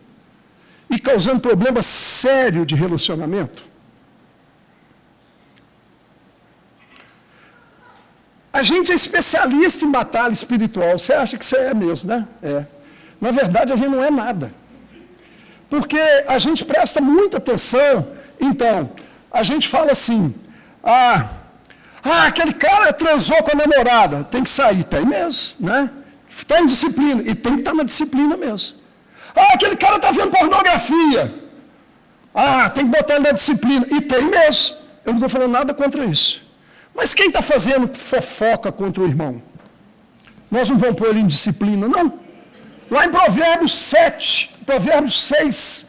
[0.94, 3.64] e causando problemas sérios de relacionamento?
[8.52, 10.96] A gente é especialista em batalha espiritual.
[10.96, 12.28] Você acha que você é mesmo, né?
[12.40, 12.64] É.
[13.20, 14.52] Na verdade, a gente não é nada.
[15.68, 18.06] Porque a gente presta muita atenção.
[18.40, 18.92] Então,
[19.32, 20.32] a gente fala assim:
[20.84, 21.28] ah,
[22.04, 24.84] ah, aquele cara transou com a namorada, tem que sair.
[24.84, 25.90] Tem mesmo, né?
[26.30, 27.22] Está em disciplina.
[27.22, 28.83] E tem que estar na disciplina mesmo.
[29.34, 31.34] Ah, aquele cara está vendo pornografia.
[32.34, 33.86] Ah, tem que botar ele na disciplina.
[33.90, 34.76] E tem mesmo.
[35.04, 36.42] Eu não estou falando nada contra isso.
[36.94, 39.42] Mas quem está fazendo fofoca contra o irmão?
[40.50, 42.20] Nós não vamos pôr ele em disciplina, não.
[42.90, 45.88] Lá em Provérbios 7, Provérbios 6,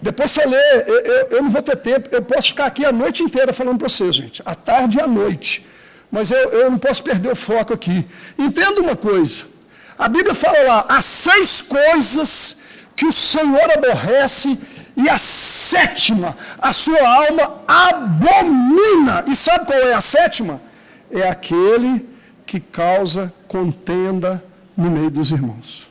[0.00, 2.92] depois você lê, eu, eu, eu, não vou ter tempo, eu posso ficar aqui a
[2.92, 5.66] noite inteira falando para vocês, gente, à tarde e à noite.
[6.10, 8.06] Mas eu, eu não posso perder o foco aqui.
[8.38, 9.44] Entenda uma coisa:
[9.98, 12.60] a Bíblia fala lá, há seis coisas
[12.98, 14.58] que o Senhor aborrece
[14.96, 19.24] e a sétima, a sua alma abomina.
[19.28, 20.60] E sabe qual é a sétima?
[21.08, 22.08] É aquele
[22.44, 24.44] que causa contenda
[24.76, 25.88] no meio dos irmãos.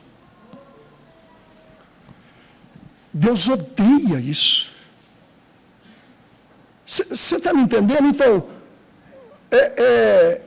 [3.10, 4.70] Deus odeia isso.
[6.84, 8.06] Você está me entendendo?
[8.06, 8.50] Então,
[9.50, 10.42] é, é,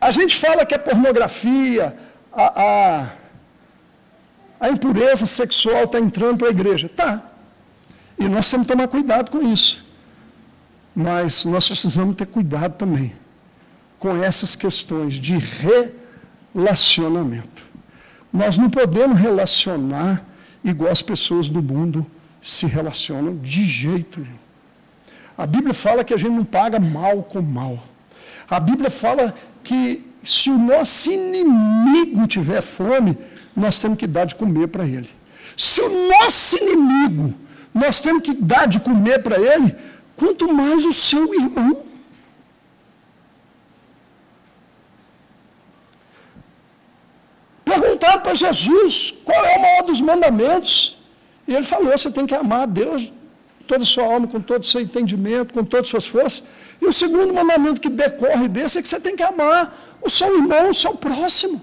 [0.00, 1.96] a gente fala que a pornografia,
[2.32, 3.08] a, a,
[4.58, 6.88] a impureza sexual está entrando para a igreja.
[6.88, 7.22] Tá.
[8.18, 9.84] E nós temos que tomar cuidado com isso.
[10.94, 13.12] Mas nós precisamos ter cuidado também
[13.98, 15.38] com essas questões de
[16.54, 17.64] relacionamento.
[18.32, 20.24] Nós não podemos relacionar
[20.64, 22.06] igual as pessoas do mundo
[22.42, 24.38] se relacionam de jeito nenhum.
[25.36, 27.82] A Bíblia fala que a gente não paga mal com mal.
[28.48, 33.18] A Bíblia fala que se o nosso inimigo tiver fome,
[33.56, 35.10] nós temos que dar de comer para ele.
[35.56, 37.34] Se o nosso inimigo
[37.72, 39.74] nós temos que dar de comer para ele,
[40.16, 41.82] quanto mais o seu irmão.
[47.64, 50.96] Perguntaram para Jesus qual é o maior dos mandamentos.
[51.46, 53.12] E ele falou: você tem que amar a Deus
[53.66, 56.44] toda a sua alma, com todo o seu entendimento, com todas as suas forças.
[56.80, 60.34] E o segundo mandamento que decorre desse é que você tem que amar o seu
[60.34, 61.60] irmão, o seu próximo.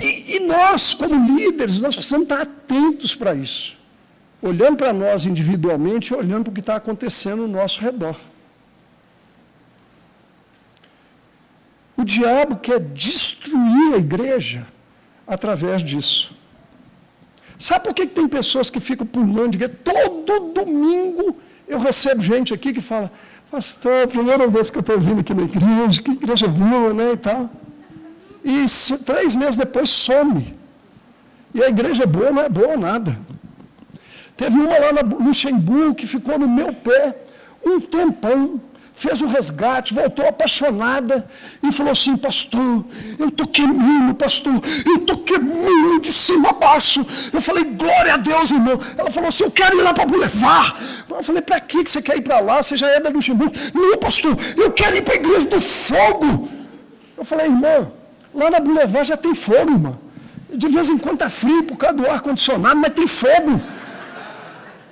[0.00, 3.76] E, e nós, como líderes, nós precisamos estar atentos para isso.
[4.40, 8.16] Olhando para nós individualmente olhando para o que está acontecendo no nosso redor.
[11.96, 14.64] O diabo quer destruir a igreja
[15.26, 16.32] através disso.
[17.58, 19.74] Sabe por que, que tem pessoas que ficam pulando de igreja?
[19.84, 23.10] Todo domingo eu recebo gente aqui que fala,
[23.50, 27.16] pastor, primeira vez que eu estou vindo aqui na igreja, que igreja boa, né, e
[27.16, 27.50] tal
[28.48, 30.56] e três meses depois some.
[31.54, 33.18] E a igreja é boa, não é boa nada.
[34.36, 37.16] Teve uma lá no Luxemburgo que ficou no meu pé
[37.64, 38.60] um tempão,
[38.94, 41.28] fez o resgate, voltou apaixonada
[41.62, 42.84] e falou assim: Pastor,
[43.18, 44.54] eu estou queimando, pastor,
[44.86, 47.04] eu estou queimando de cima a baixo.
[47.32, 48.80] Eu falei: Glória a Deus, irmão.
[48.96, 50.74] Ela falou assim: Eu quero ir lá para Boulevard.
[51.10, 52.62] Eu falei: Para que você quer ir para lá?
[52.62, 53.52] Você já é da Luxemburgo?
[53.74, 56.48] Não, pastor, eu quero ir para a igreja do fogo.
[57.16, 57.97] Eu falei: Irmão,
[58.34, 59.98] Lá na Boulevard já tem fogo, irmão.
[60.50, 63.60] De vez em quando está frio por causa do ar-condicionado, mas tem fogo.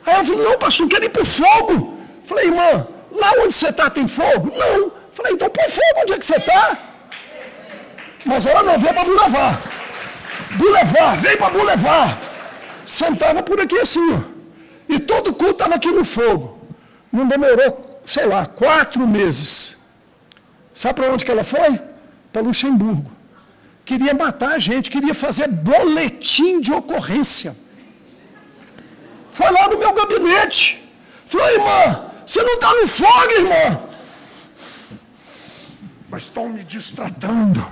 [0.04, 1.98] Aí eu falei, não, pastor, quero ir o fogo.
[2.24, 4.52] Falei, irmã, lá onde você está tem fogo?
[4.56, 4.92] Não.
[5.10, 6.78] Falei, então põe fogo onde é que você está.
[8.24, 9.62] Mas ela não veio para Boulevard.
[10.52, 12.18] Boulevard, veio para Boulevard.
[12.84, 14.20] Sentava por aqui assim, ó.
[14.88, 16.58] E todo culto estava aqui no fogo.
[17.10, 19.78] Não demorou, sei lá, quatro meses.
[20.74, 21.80] Sabe para onde que ela foi?
[22.32, 23.15] Para Luxemburgo
[23.86, 27.56] queria matar a gente, queria fazer boletim de ocorrência.
[29.30, 30.82] Foi lá no meu gabinete.
[31.26, 33.80] Falou, irmã, você não está no fogo, irmã.
[36.10, 37.64] Mas estão me distratando.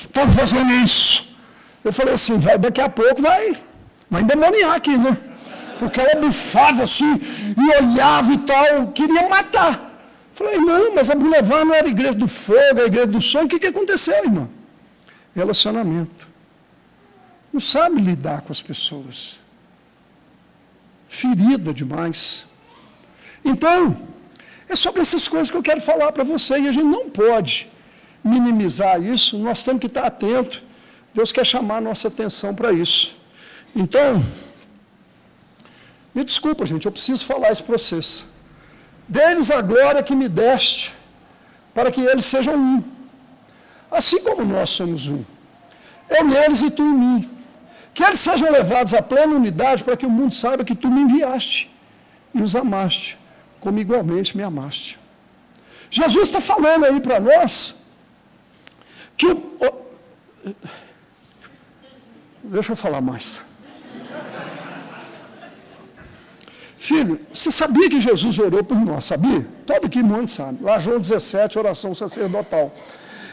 [0.00, 1.36] Estão fazendo isso.
[1.84, 3.52] Eu falei assim, vai, daqui a pouco vai,
[4.08, 5.16] vai endemoniar aqui, né?
[5.78, 7.20] Porque ela bufava assim,
[7.56, 9.74] e olhava e tal, queria matar.
[10.32, 13.46] Falei, não, mas a Boulevard não era a igreja do fogo, a igreja do sonho.
[13.46, 14.59] O que, que aconteceu, irmão?
[15.34, 16.28] Relacionamento.
[17.52, 19.38] Não sabe lidar com as pessoas.
[21.08, 22.46] Ferida demais.
[23.44, 24.00] Então,
[24.68, 26.60] é sobre essas coisas que eu quero falar para você.
[26.60, 27.68] E a gente não pode
[28.22, 30.62] minimizar isso, nós temos que estar atentos.
[31.14, 33.16] Deus quer chamar a nossa atenção para isso.
[33.74, 34.24] Então,
[36.14, 38.28] me desculpa, gente, eu preciso falar esse processo.
[39.08, 40.94] Deles a glória que me deste,
[41.74, 42.84] para que eles sejam um.
[43.90, 45.24] Assim como nós somos um.
[46.08, 47.30] Eu neles e tu em mim.
[47.92, 51.00] Que eles sejam levados à plena unidade, para que o mundo saiba que tu me
[51.02, 51.70] enviaste
[52.32, 53.18] e os amaste,
[53.58, 54.98] como igualmente me amaste.
[55.90, 57.82] Jesus está falando aí para nós
[59.16, 59.26] que.
[59.26, 60.54] Oh,
[62.44, 63.42] deixa eu falar mais.
[66.78, 69.46] Filho, você sabia que Jesus orou por nós, sabia?
[69.66, 70.62] Todo aqui mundo sabe.
[70.62, 72.74] Lá João 17, oração sacerdotal.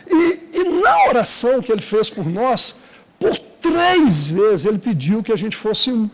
[0.10, 2.76] E, e na oração que ele fez por nós,
[3.20, 6.10] por três vezes ele pediu que a gente fosse um.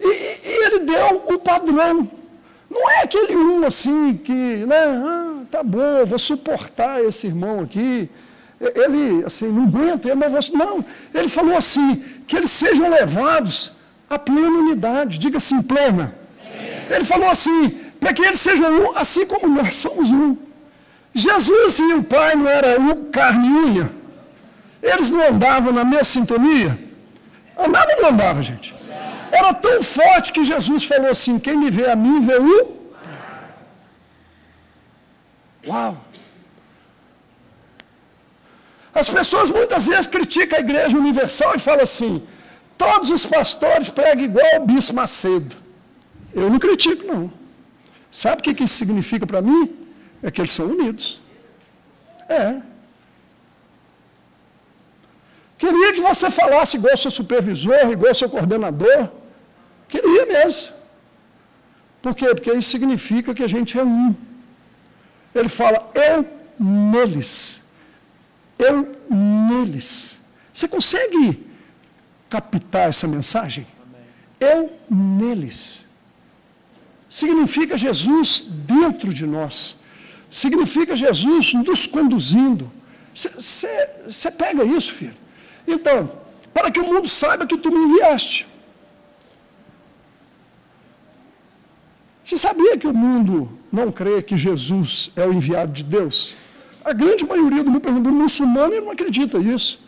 [0.00, 2.08] E, e ele deu o padrão.
[2.70, 8.08] Não é aquele um assim que, né, ah, tá bom, vou suportar esse irmão aqui.
[8.60, 10.40] Ele, assim, não aguenta, ele não vou.
[10.52, 13.72] Não, ele falou assim, que eles sejam levados
[14.10, 15.18] à plena unidade.
[15.18, 16.14] Diga assim, plena.
[16.90, 20.36] Ele falou assim, para que eles sejam um, assim como nós somos um.
[21.14, 23.92] Jesus e o Pai não eram um carne e unha.
[24.82, 26.78] Eles não andavam na mesma sintonia?
[27.56, 28.74] Andavam ou não andavam, gente?
[29.32, 32.78] Era tão forte que Jesus falou assim: quem me vê a mim, vê o.
[35.66, 36.04] Uau!
[38.94, 42.22] As pessoas muitas vezes criticam a igreja universal e falam assim:
[42.76, 45.56] todos os pastores pregam igual o bispo Macedo.
[46.32, 47.32] Eu não critico, não.
[48.10, 49.77] Sabe o que isso significa para mim?
[50.22, 51.20] É que eles são unidos.
[52.28, 52.60] É.
[55.56, 59.10] Queria que você falasse igual seu supervisor, igual seu coordenador.
[59.88, 60.72] Queria mesmo.
[62.00, 62.28] Por quê?
[62.34, 64.14] Porque isso significa que a gente é um.
[65.34, 66.26] Ele fala, eu
[66.58, 67.62] neles.
[68.58, 70.18] Eu neles.
[70.52, 71.46] Você consegue
[72.28, 73.66] captar essa mensagem?
[74.38, 75.86] Eu neles.
[77.08, 79.78] Significa Jesus dentro de nós.
[80.30, 82.70] Significa Jesus nos conduzindo.
[83.14, 85.14] Você pega isso, filho.
[85.66, 86.10] Então,
[86.52, 88.46] para que o mundo saiba que tu me enviaste.
[92.22, 96.34] Você sabia que o mundo não crê que Jesus é o enviado de Deus?
[96.84, 99.80] A grande maioria do mundo, por exemplo, o muçulmano não acredita nisso.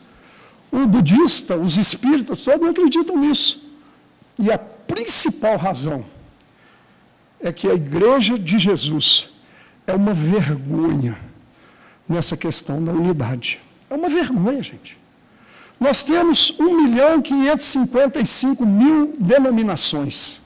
[0.73, 3.69] O budista, os espíritas, todos não acreditam nisso.
[4.39, 6.07] E a principal razão
[7.41, 9.29] é que a igreja de Jesus
[9.87, 11.17] é uma vergonha
[12.09, 13.61] nessa questão da unidade.
[13.89, 14.99] É uma vergonha, gente.
[15.79, 20.43] Nós temos 1 milhão e 555 mil denominações.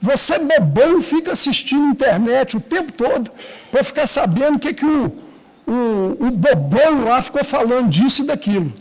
[0.00, 3.30] Você bobão fica assistindo internet o tempo todo
[3.70, 5.16] para ficar sabendo o que, que o,
[5.66, 8.72] o, o bobão lá ficou falando disso e daquilo.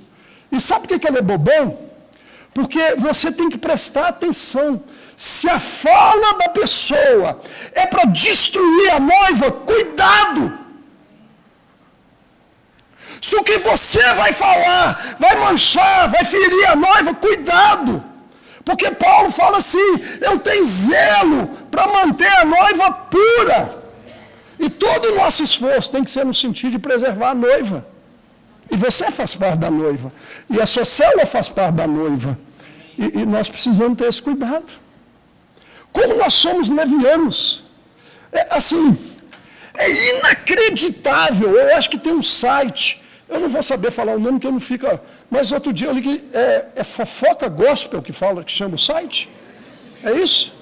[0.52, 1.78] E sabe por que, que ele é bobão?
[2.54, 4.82] Porque você tem que prestar atenção.
[5.22, 7.40] Se a fala da pessoa
[7.74, 10.52] é para destruir a noiva, cuidado!
[13.22, 18.04] Se o que você vai falar vai manchar, vai ferir a noiva, cuidado.
[18.66, 23.78] Porque Paulo fala assim: eu tenho zelo para manter a noiva pura.
[24.58, 27.86] E todo o nosso esforço tem que ser no sentido de preservar a noiva.
[28.72, 30.12] E você faz parte da noiva.
[30.50, 32.40] E a sua célula faz parte da noiva.
[32.98, 34.81] E, e nós precisamos ter esse cuidado.
[35.91, 37.63] Como nós somos levianos.
[38.32, 38.97] É, assim,
[39.73, 41.51] é inacreditável.
[41.58, 43.01] Eu acho que tem um site
[43.32, 45.01] eu não vou saber falar o nome que eu não fica.
[45.30, 48.77] Mas outro dia eu li que é, é fofoca gospel que fala, que chama o
[48.77, 49.30] site.
[50.04, 50.54] É isso?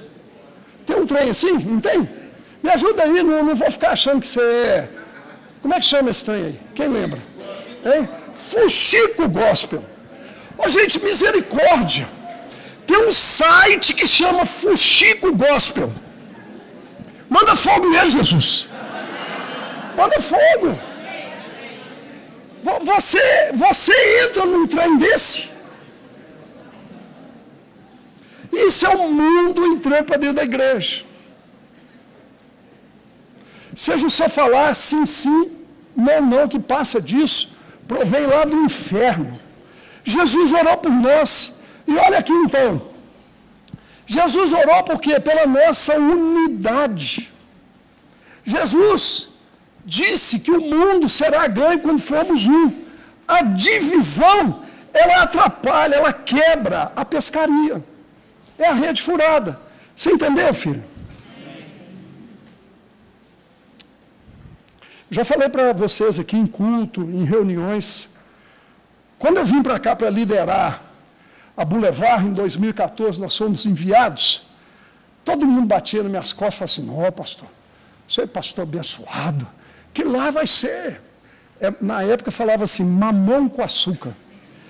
[0.86, 1.54] Tem um trem assim?
[1.54, 2.08] Não tem?
[2.62, 4.90] Me ajuda aí, não, não vou ficar achando que você é.
[5.64, 6.60] Como é que chama esse trem aí?
[6.76, 7.20] Quem lembra?
[7.84, 8.08] Hein?
[8.34, 9.84] Fuxico Gospel.
[10.56, 12.08] Ô, oh, gente, misericórdia.
[12.90, 15.94] Tem um site que chama Fuxico Gospel.
[17.30, 18.68] Manda fogo nele, Jesus.
[19.96, 20.70] Manda fogo.
[22.92, 23.94] Você, você
[24.24, 25.50] entra num trem desse.
[28.52, 31.04] Isso é o mundo entrando para dentro da igreja.
[33.76, 35.52] Seja seu falar sim, sim,
[35.96, 37.56] não, não, que passa disso,
[37.88, 39.40] provém lá do inferno.
[40.04, 41.60] Jesus orou por nós.
[41.90, 42.89] E olha aqui então.
[44.16, 45.20] Jesus orou por quê?
[45.20, 47.32] Pela nossa unidade.
[48.44, 49.30] Jesus
[49.86, 52.74] disse que o mundo será ganho quando formos um.
[53.28, 57.86] A divisão, ela atrapalha, ela quebra a pescaria.
[58.58, 59.60] É a rede furada.
[59.96, 60.84] Você entendeu, filho?
[65.12, 68.10] Já falei para vocês aqui em culto, em reuniões.
[69.20, 70.89] Quando eu vim para cá para liderar
[71.60, 74.44] a Boulevard em 2014, nós fomos enviados.
[75.26, 77.50] Todo mundo batia nas minhas costas e falava assim: Não, pastor,
[78.08, 79.46] você é pastor abençoado,
[79.94, 81.02] que lá vai ser.
[81.60, 84.16] É, na época falava assim: mamão com açúcar.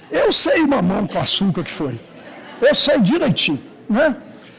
[0.09, 1.99] Eu sei mamão com açúcar que foi.
[2.59, 4.17] Eu sei direitinho, né?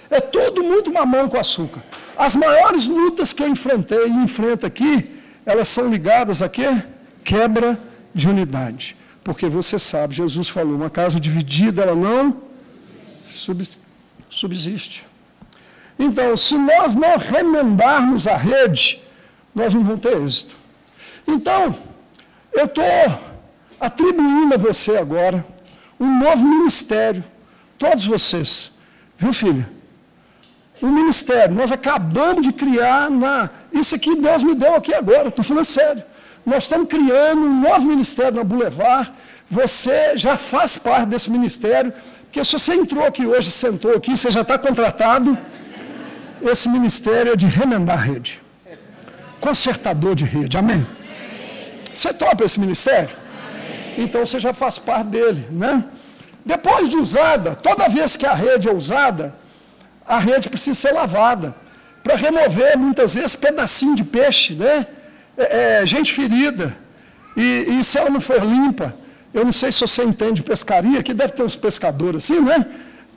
[0.09, 1.83] É todo muito mamão com açúcar.
[2.16, 6.81] As maiores lutas que eu enfrentei e enfrento aqui, elas são ligadas a quê?
[7.24, 7.76] Quebra
[8.14, 8.97] de unidade.
[9.23, 12.41] Porque você sabe, Jesus falou, uma casa dividida, ela não
[14.29, 15.07] subsiste.
[15.99, 19.03] Então, se nós não remendarmos a rede,
[19.55, 20.57] nós não vamos ter êxito.
[21.27, 21.77] Então,
[22.53, 22.85] eu estou
[23.79, 25.45] atribuindo a você agora
[25.99, 27.23] um novo ministério.
[27.79, 28.73] Todos vocês.
[29.16, 29.71] Viu, filha?
[30.83, 31.55] Um ministério.
[31.55, 33.51] Nós acabamos de criar na.
[33.71, 36.03] Isso aqui Deus me deu aqui agora, estou falando sério.
[36.45, 39.12] Nós estamos criando um novo ministério na Boulevard.
[39.49, 41.93] Você já faz parte desse ministério,
[42.24, 45.36] porque se você entrou aqui hoje, sentou aqui, você já está contratado.
[46.43, 48.41] Esse ministério é de remendar a rede.
[49.41, 50.57] Consertador de rede.
[50.57, 50.86] Amém?
[51.93, 53.16] Você topa esse ministério?
[53.99, 55.84] Então você já faz parte dele, né?
[56.45, 59.34] Depois de usada, toda vez que a rede é usada,
[60.07, 61.55] a rede precisa ser lavada
[62.03, 64.86] para remover muitas vezes pedacinho de peixe, né?
[65.41, 66.76] É, é, gente ferida.
[67.34, 68.95] E, e, se ela não for limpa,
[69.32, 72.66] eu não sei se você entende pescaria, que deve ter uns pescadores assim, né?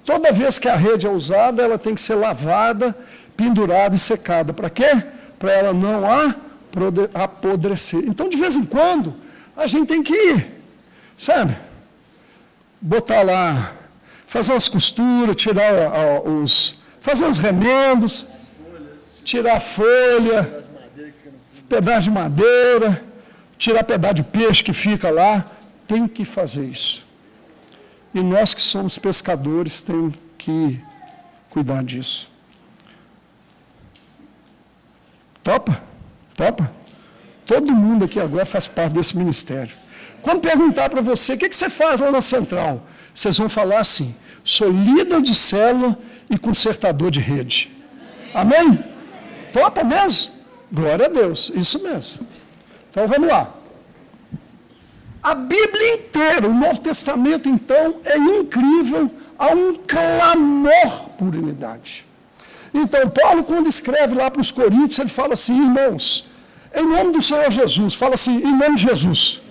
[0.05, 2.95] Toda vez que a rede é usada, ela tem que ser lavada,
[3.35, 4.53] pendurada e secada.
[4.53, 5.03] Para quê?
[5.37, 6.03] Para ela não
[7.13, 8.03] apodrecer.
[8.07, 9.13] Então, de vez em quando,
[9.55, 10.51] a gente tem que ir,
[11.17, 11.55] sabe?
[12.79, 13.73] Botar lá,
[14.25, 15.73] fazer umas costuras, tirar
[16.25, 16.77] os.
[17.01, 18.25] fazer uns remendos,
[19.23, 20.62] tirar folha,
[21.69, 23.03] pedaço de madeira,
[23.57, 25.45] tirar pedaço de peixe que fica lá.
[25.87, 27.05] Tem que fazer isso.
[28.13, 30.79] E nós que somos pescadores temos que
[31.49, 32.31] cuidar disso.
[35.43, 35.81] Topa?
[36.35, 36.71] Topa?
[37.45, 39.75] Todo mundo aqui agora faz parte desse ministério.
[40.21, 42.87] Quando perguntar para você, o que, que você faz lá na central?
[43.13, 45.97] Vocês vão falar assim: sou líder de célula
[46.29, 47.71] e consertador de rede.
[48.33, 48.83] Amém?
[49.51, 50.32] Topa mesmo?
[50.73, 52.27] Glória a Deus, isso mesmo.
[52.89, 53.53] Então vamos lá.
[55.21, 62.05] A Bíblia inteira, o Novo Testamento, então, é incrível a um clamor por unidade.
[62.73, 66.27] Então, Paulo, quando escreve lá para os Coríntios, ele fala assim, irmãos,
[66.75, 69.41] em nome do Senhor Jesus, fala assim, em nome de Jesus.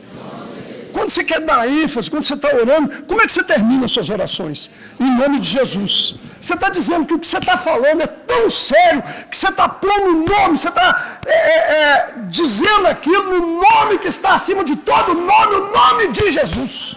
[0.93, 3.93] Quando você quer dar ênfase, quando você está orando, como é que você termina as
[3.93, 4.71] suas orações?
[5.01, 6.17] Em nome de Jesus.
[6.43, 9.69] Você está dizendo que o que você está falando é tão sério que você está
[9.69, 14.75] pondo nome, você está é, é, é, dizendo aquilo no nome que está acima de
[14.75, 16.97] todo nome, o nome de Jesus.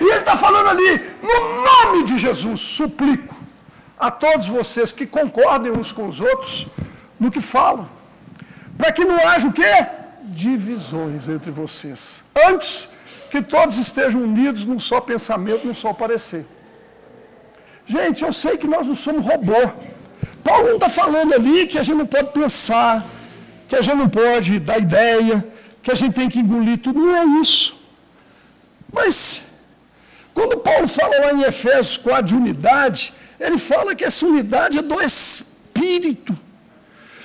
[0.00, 0.90] E ele está falando ali,
[1.22, 3.34] no nome de Jesus, suplico
[3.98, 6.66] a todos vocês que concordem uns com os outros
[7.20, 7.86] no que falam,
[8.78, 9.86] para que não haja o quê?
[10.22, 12.24] Divisões entre vocês.
[12.48, 12.88] Antes
[13.30, 16.46] que todos estejam unidos num só pensamento, num só parecer.
[17.86, 19.70] Gente, eu sei que nós não somos robô.
[20.42, 23.06] Paulo não está falando ali que a gente não pode pensar,
[23.68, 25.46] que a gente não pode dar ideia,
[25.82, 26.98] que a gente tem que engolir tudo.
[27.00, 27.78] Não é isso.
[28.92, 29.46] Mas,
[30.32, 34.82] quando Paulo fala lá em Efésios 4 de unidade, ele fala que essa unidade é
[34.82, 36.36] do Espírito.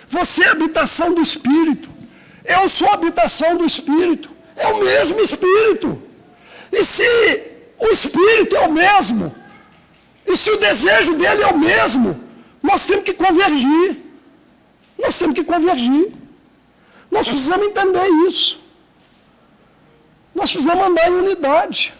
[0.08, 1.90] Você é habitação do Espírito.
[2.44, 4.30] Eu sou habitação do Espírito.
[4.56, 6.02] É o mesmo Espírito.
[6.72, 7.08] E se
[7.78, 9.36] o Espírito é o mesmo,
[10.30, 12.24] e se o desejo dele é o mesmo,
[12.62, 13.98] nós temos que convergir.
[14.98, 16.12] Nós temos que convergir.
[17.10, 18.62] Nós precisamos entender isso.
[20.36, 21.94] Nós precisamos andar em unidade.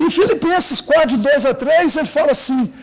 [0.00, 2.74] Em Filipenses 4, de 2 a 3, ele fala assim: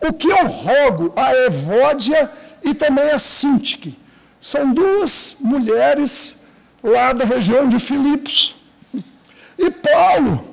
[0.00, 2.30] O que eu rogo a Evódia
[2.64, 3.96] e também a Sintique.
[4.40, 6.38] São duas mulheres
[6.82, 8.56] lá da região de Filipos.
[9.56, 10.49] E Paulo,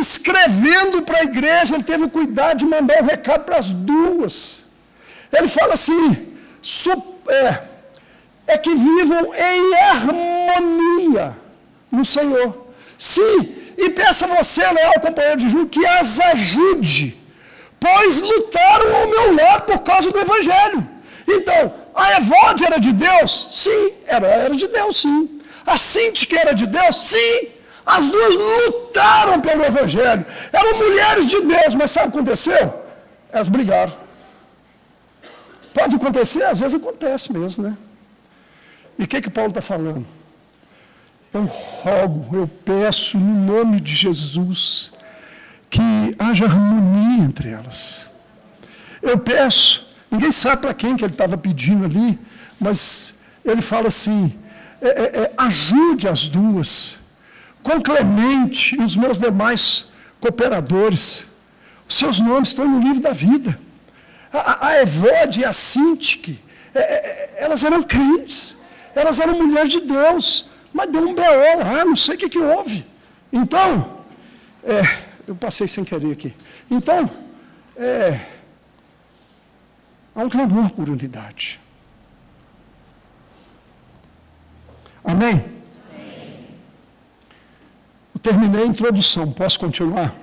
[0.00, 4.64] escrevendo para a igreja, ele teve cuidado de mandar um recado para as duas.
[5.32, 6.28] Ele fala assim:
[7.28, 7.62] é,
[8.46, 11.36] é que vivam em harmonia
[11.90, 12.66] no Senhor.
[12.98, 17.16] Sim, e peça a você, leal companheiro de Júlio, que as ajude,
[17.78, 20.88] pois lutaram ao meu lado por causa do Evangelho.
[21.26, 23.48] Então, a Evode era de Deus?
[23.52, 25.40] Sim, era, era de Deus, sim.
[25.66, 26.96] A Cinti que era de Deus?
[26.96, 27.48] Sim.
[27.88, 30.26] As duas lutaram pelo Evangelho.
[30.52, 32.84] Eram mulheres de Deus, mas sabe o que aconteceu?
[33.32, 33.94] Elas brigaram.
[35.72, 36.42] Pode acontecer?
[36.42, 37.78] Às vezes acontece mesmo, né?
[38.98, 40.06] E o que, que Paulo está falando?
[41.32, 44.92] Eu rogo, eu peço no nome de Jesus
[45.70, 45.80] que
[46.18, 48.10] haja harmonia entre elas.
[49.00, 52.18] Eu peço, ninguém sabe para quem que ele estava pedindo ali,
[52.60, 54.34] mas ele fala assim:
[54.82, 56.97] é, é, é, ajude as duas,
[57.62, 59.86] com Clemente e os meus demais
[60.20, 61.24] cooperadores.
[61.88, 63.58] Os seus nomes estão no livro da vida.
[64.32, 66.38] A, a Evode e a Sintique,
[66.74, 68.56] é, é, elas eram crentes,
[68.94, 71.58] elas eram mulheres de Deus, mas deu um B.O.
[71.58, 72.86] lá, não sei o que, que houve.
[73.32, 74.02] Então,
[74.62, 74.82] é,
[75.26, 76.34] eu passei sem querer aqui.
[76.70, 77.10] Então,
[77.76, 78.20] é,
[80.14, 81.60] há um clamor por unidade.
[85.02, 85.57] Amém?
[88.22, 90.14] Terminei a introdução, posso continuar?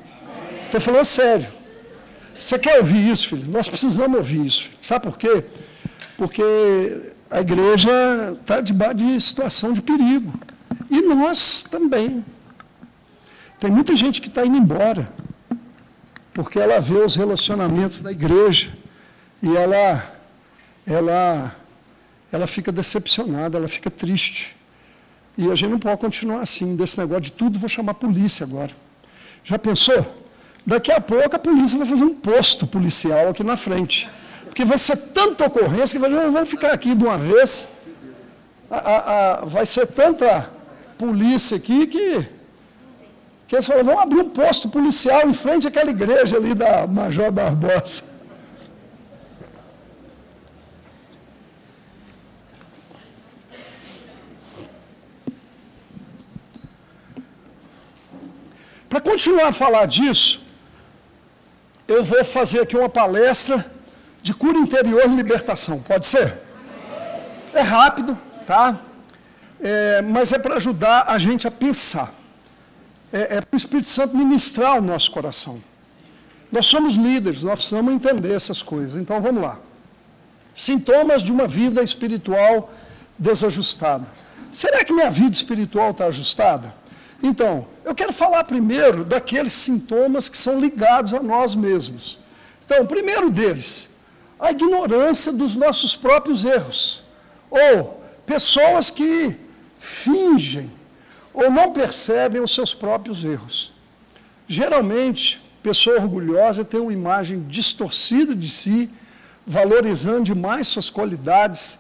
[0.65, 1.47] Estou falando sério.
[2.37, 3.49] Você quer ouvir isso, filho?
[3.49, 4.69] Nós precisamos ouvir isso.
[4.81, 5.43] Sabe por quê?
[6.17, 6.43] Porque
[7.29, 7.91] a igreja
[8.39, 10.33] está debaixo de situação de perigo.
[10.89, 12.25] E nós também.
[13.59, 15.09] Tem muita gente que está indo embora,
[16.33, 18.73] porque ela vê os relacionamentos da igreja
[19.41, 20.13] e ela,
[20.85, 21.55] ela,
[22.31, 24.55] ela fica decepcionada, ela fica triste.
[25.37, 28.45] E a gente não pode continuar assim, desse negócio de tudo, vou chamar a polícia
[28.45, 28.71] agora.
[29.43, 30.05] Já pensou?
[30.65, 34.09] Daqui a pouco a polícia vai fazer um posto policial aqui na frente.
[34.45, 37.69] Porque vai ser tanta ocorrência que vai, vão ficar aqui de uma vez.
[38.71, 40.49] A, a, a, vai ser tanta
[40.97, 42.25] polícia aqui que,
[43.47, 47.31] que eles falaram, vamos abrir um posto policial em frente àquela igreja ali da Major
[47.31, 48.14] Barbosa.
[58.95, 60.41] Para continuar a falar disso,
[61.85, 63.69] eu vou fazer aqui uma palestra
[64.23, 65.81] de cura interior e libertação.
[65.81, 66.33] Pode ser?
[67.53, 68.17] É rápido,
[68.47, 68.79] tá?
[69.59, 72.13] é, mas é para ajudar a gente a pensar.
[73.11, 75.61] É, é para o Espírito Santo ministrar o nosso coração.
[76.49, 78.95] Nós somos líderes, nós precisamos entender essas coisas.
[78.95, 79.59] Então vamos lá.
[80.55, 82.71] Sintomas de uma vida espiritual
[83.19, 84.07] desajustada.
[84.53, 86.73] Será que minha vida espiritual está ajustada?
[87.27, 92.19] Então, eu quero falar primeiro daqueles sintomas que são ligados a nós mesmos.
[92.63, 93.89] Então, o primeiro deles,
[94.39, 97.03] a ignorância dos nossos próprios erros.
[97.49, 99.35] Ou pessoas que
[99.79, 100.71] fingem
[101.33, 103.73] ou não percebem os seus próprios erros.
[104.47, 108.87] Geralmente, pessoa orgulhosa tem uma imagem distorcida de si,
[109.47, 111.79] valorizando demais suas qualidades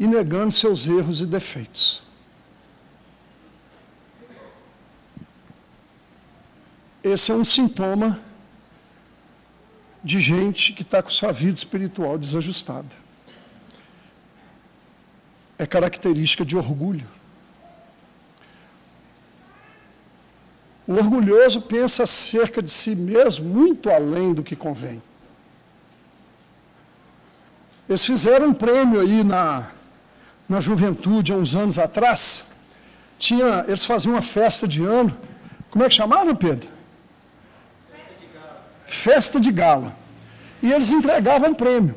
[0.00, 2.07] e negando seus erros e defeitos.
[7.02, 8.20] Esse é um sintoma
[10.02, 12.94] de gente que está com sua vida espiritual desajustada.
[15.58, 17.06] É característica de orgulho.
[20.86, 25.02] O orgulhoso pensa acerca de si mesmo muito além do que convém.
[27.88, 29.70] Eles fizeram um prêmio aí na,
[30.48, 32.50] na juventude, há uns anos atrás.
[33.18, 35.16] Tinha, eles faziam uma festa de ano.
[35.70, 36.77] Como é que chamava, Pedro?
[38.88, 39.94] Festa de gala.
[40.60, 41.94] E eles entregavam prêmio.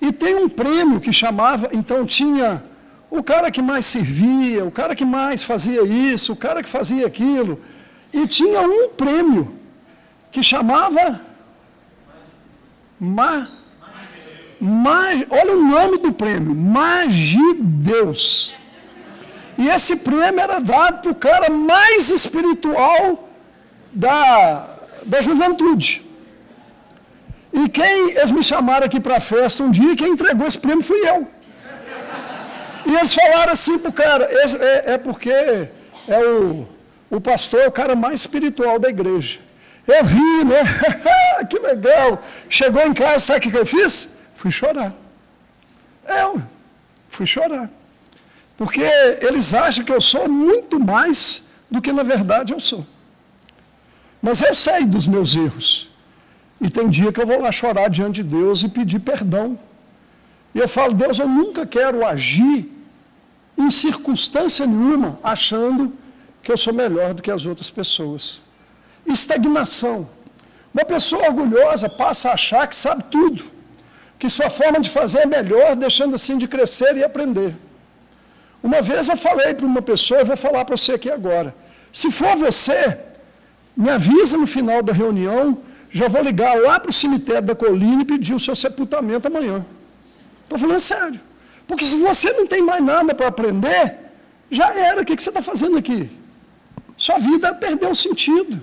[0.00, 2.64] E tem um prêmio que chamava, então tinha
[3.10, 7.06] o cara que mais servia, o cara que mais fazia isso, o cara que fazia
[7.06, 7.60] aquilo
[8.12, 9.54] e tinha um prêmio
[10.32, 11.20] que chamava
[12.98, 13.48] Ma,
[14.58, 18.54] Ma, olha o nome do prêmio, Magideus.
[19.58, 23.28] E esse prêmio era dado para o cara mais espiritual
[23.92, 26.05] da, da juventude.
[27.52, 30.84] E quem eles me chamaram aqui para a festa um dia, quem entregou esse prêmio
[30.84, 31.26] fui eu.
[32.84, 36.76] E eles falaram assim para o cara, é, é porque é o
[37.10, 39.38] o pastor é o cara mais espiritual da igreja.
[39.86, 40.62] Eu ri, né?
[41.48, 42.22] que legal.
[42.48, 44.14] Chegou em casa, sabe o que eu fiz?
[44.34, 44.92] Fui chorar.
[46.06, 46.42] Eu
[47.08, 47.70] fui chorar.
[48.56, 48.82] Porque
[49.20, 52.84] eles acham que eu sou muito mais do que na verdade eu sou.
[54.20, 55.90] Mas eu sei dos meus erros.
[56.60, 59.58] E tem dia que eu vou lá chorar diante de Deus e pedir perdão.
[60.54, 62.72] E eu falo, Deus, eu nunca quero agir
[63.58, 65.92] em circunstância nenhuma achando
[66.42, 68.40] que eu sou melhor do que as outras pessoas.
[69.06, 70.08] Estagnação.
[70.72, 73.44] Uma pessoa orgulhosa passa a achar que sabe tudo,
[74.18, 77.54] que sua forma de fazer é melhor, deixando assim de crescer e aprender.
[78.62, 81.54] Uma vez eu falei para uma pessoa, eu vou falar para você aqui agora.
[81.92, 82.98] Se for você,
[83.76, 85.58] me avisa no final da reunião,
[85.90, 89.64] já vou ligar lá para o cemitério da colina e pedir o seu sepultamento amanhã.
[90.44, 91.20] Estou falando sério.
[91.66, 93.96] Porque se você não tem mais nada para aprender,
[94.50, 95.02] já era.
[95.02, 96.10] O que você está fazendo aqui?
[96.96, 98.62] Sua vida perdeu o sentido.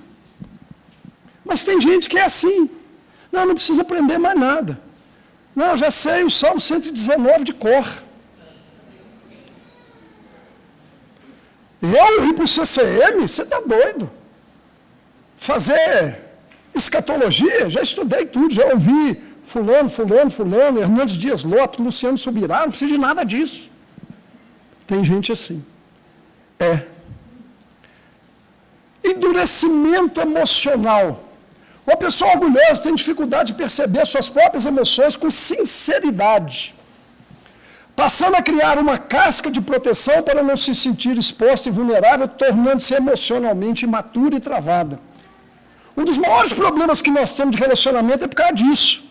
[1.44, 2.70] Mas tem gente que é assim.
[3.32, 4.80] Não, não precisa aprender mais nada.
[5.56, 7.86] Não, já sei o Salmo 119 de cor.
[11.82, 13.22] Eu ir para o CCM?
[13.28, 14.10] Você está doido.
[15.36, 16.23] Fazer
[16.74, 17.70] escatologia?
[17.70, 22.94] Já estudei tudo, já ouvi fulano, fulano, fulano, Hernandes Dias Lopes, Luciano Subirá, não precisa
[22.94, 23.70] de nada disso.
[24.88, 25.64] Tem gente assim.
[26.60, 26.82] É.
[29.04, 31.06] Endurecimento emocional.
[31.86, 36.74] Uma pessoa orgulhosa tem dificuldade de perceber suas próprias emoções com sinceridade,
[37.94, 42.94] passando a criar uma casca de proteção para não se sentir exposta e vulnerável, tornando-se
[42.96, 44.98] emocionalmente imatura e travada.
[45.96, 49.04] Um dos maiores problemas que nós temos de relacionamento é por causa disso.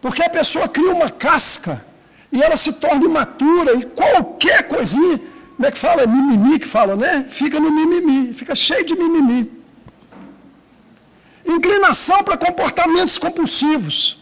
[0.00, 1.84] Porque a pessoa cria uma casca
[2.32, 5.20] e ela se torna imatura e qualquer coisinha,
[5.56, 6.02] como é que fala?
[6.02, 7.26] É mimimi que fala, né?
[7.28, 9.50] Fica no mimimi, fica cheio de mimimi.
[11.44, 14.18] Inclinação para comportamentos compulsivos.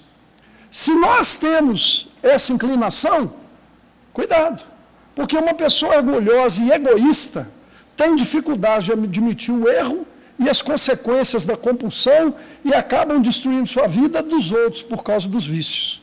[0.70, 3.34] Se nós temos essa inclinação,
[4.12, 4.64] cuidado,
[5.14, 7.48] porque uma pessoa orgulhosa e egoísta
[7.96, 10.06] tem dificuldade de admitir o erro
[10.38, 12.34] e as consequências da compulsão
[12.64, 16.00] e acabam destruindo sua vida dos outros por causa dos vícios.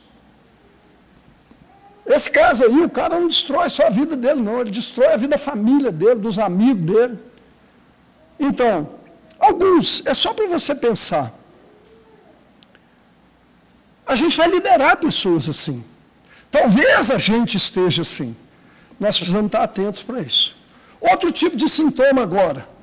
[2.06, 5.18] Esse caso aí, o cara não destrói só a vida dele, não, ele destrói a
[5.18, 7.18] vida da família dele, dos amigos dele.
[8.40, 8.90] Então,
[9.40, 11.34] alguns, é só para você pensar.
[14.06, 15.84] A gente vai liderar pessoas assim.
[16.52, 18.36] Talvez a gente esteja assim.
[19.00, 20.56] Nós precisamos estar atentos para isso.
[21.02, 22.75] Outro tipo de sintoma agora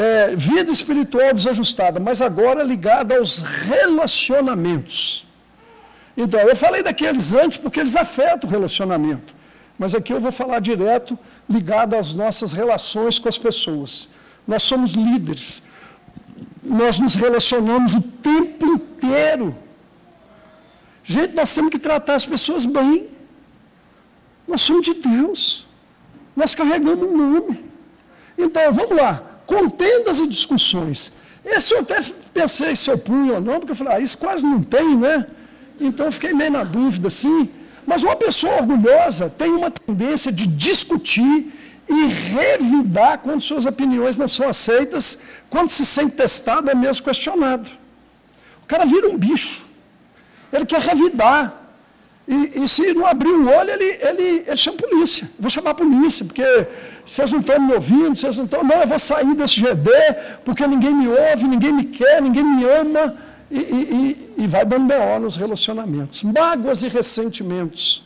[0.00, 5.26] é, vida espiritual desajustada, mas agora ligada aos relacionamentos.
[6.16, 9.34] Então, eu falei daqueles antes porque eles afetam o relacionamento,
[9.78, 14.08] mas aqui eu vou falar direto ligado às nossas relações com as pessoas.
[14.46, 15.64] Nós somos líderes,
[16.62, 19.54] nós nos relacionamos o tempo inteiro.
[21.04, 23.08] Gente, nós temos que tratar as pessoas bem.
[24.48, 25.66] Nós somos de Deus.
[26.34, 27.64] Nós carregamos um nome.
[28.38, 31.12] Então, vamos lá contendas e discussões.
[31.44, 32.00] Esse eu até
[32.32, 35.26] pensei se eu punho ou não, porque eu falei, ah, isso quase não tem, né?
[35.80, 37.50] Então fiquei meio na dúvida, assim.
[37.84, 41.52] Mas uma pessoa orgulhosa tem uma tendência de discutir
[41.88, 47.68] e revidar quando suas opiniões não são aceitas, quando se sente testado, é mesmo questionado.
[48.62, 49.66] O cara vira um bicho.
[50.52, 51.56] Ele quer revidar.
[52.28, 55.28] E, e, se não abrir o olho, ele, ele, ele chama a polícia.
[55.36, 56.44] Vou chamar a polícia, porque
[57.04, 58.62] vocês não estão me ouvindo, vocês não estão.
[58.62, 59.90] Não, eu vou sair desse GD,
[60.44, 63.16] porque ninguém me ouve, ninguém me quer, ninguém me ama.
[63.50, 65.18] E, e, e vai dando B.O.
[65.18, 66.22] nos relacionamentos.
[66.22, 68.04] Mágoas e ressentimentos.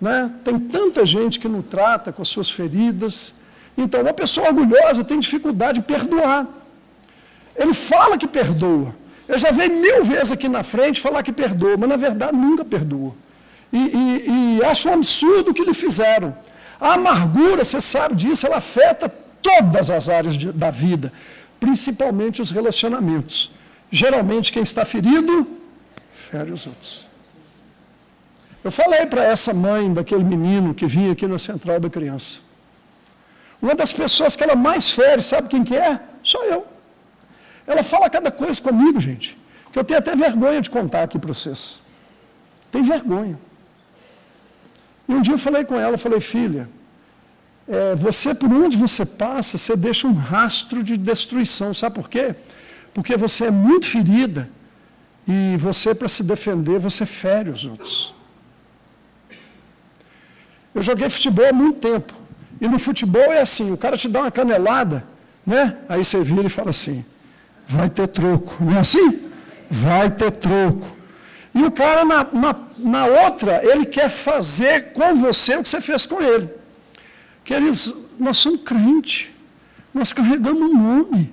[0.00, 0.30] Né?
[0.44, 3.40] Tem tanta gente que não trata com as suas feridas.
[3.76, 6.46] Então, uma pessoa orgulhosa tem dificuldade de perdoar.
[7.56, 8.94] Ele fala que perdoa.
[9.26, 12.64] Eu já veio mil vezes aqui na frente falar que perdoa, mas na verdade nunca
[12.64, 13.14] perdoa
[13.72, 16.36] e, e, e acha um absurdo o que lhe fizeram.
[16.80, 19.08] A amargura, você sabe disso, ela afeta
[19.42, 21.12] todas as áreas de, da vida,
[21.58, 23.50] principalmente os relacionamentos.
[23.90, 25.48] Geralmente, quem está ferido,
[26.12, 27.08] fere os outros.
[28.62, 32.40] Eu falei para essa mãe daquele menino que vinha aqui na central da criança.
[33.60, 36.00] Uma das pessoas que ela mais fere, sabe quem que é?
[36.22, 36.66] Sou eu.
[37.66, 39.38] Ela fala cada coisa comigo, gente,
[39.72, 41.82] que eu tenho até vergonha de contar aqui para vocês.
[42.70, 43.38] Tem vergonha.
[45.08, 46.68] E um dia eu falei com ela, falei, filha,
[47.66, 51.72] é, você, por onde você passa, você deixa um rastro de destruição.
[51.74, 52.34] Sabe por quê?
[52.92, 54.50] Porque você é muito ferida
[55.26, 58.14] e você, para se defender, você fere os outros.
[60.74, 62.14] Eu joguei futebol há muito tempo.
[62.60, 65.04] E no futebol é assim, o cara te dá uma canelada,
[65.46, 65.76] né?
[65.88, 67.04] Aí você vira e fala assim,
[67.66, 68.56] vai ter troco.
[68.64, 69.30] Não é assim?
[69.70, 70.97] Vai ter troco.
[71.54, 75.80] E o cara, na, na, na outra, ele quer fazer com você o que você
[75.80, 76.48] fez com ele.
[77.44, 79.30] Queridos, nós somos crentes.
[79.92, 81.32] Nós carregamos um nome.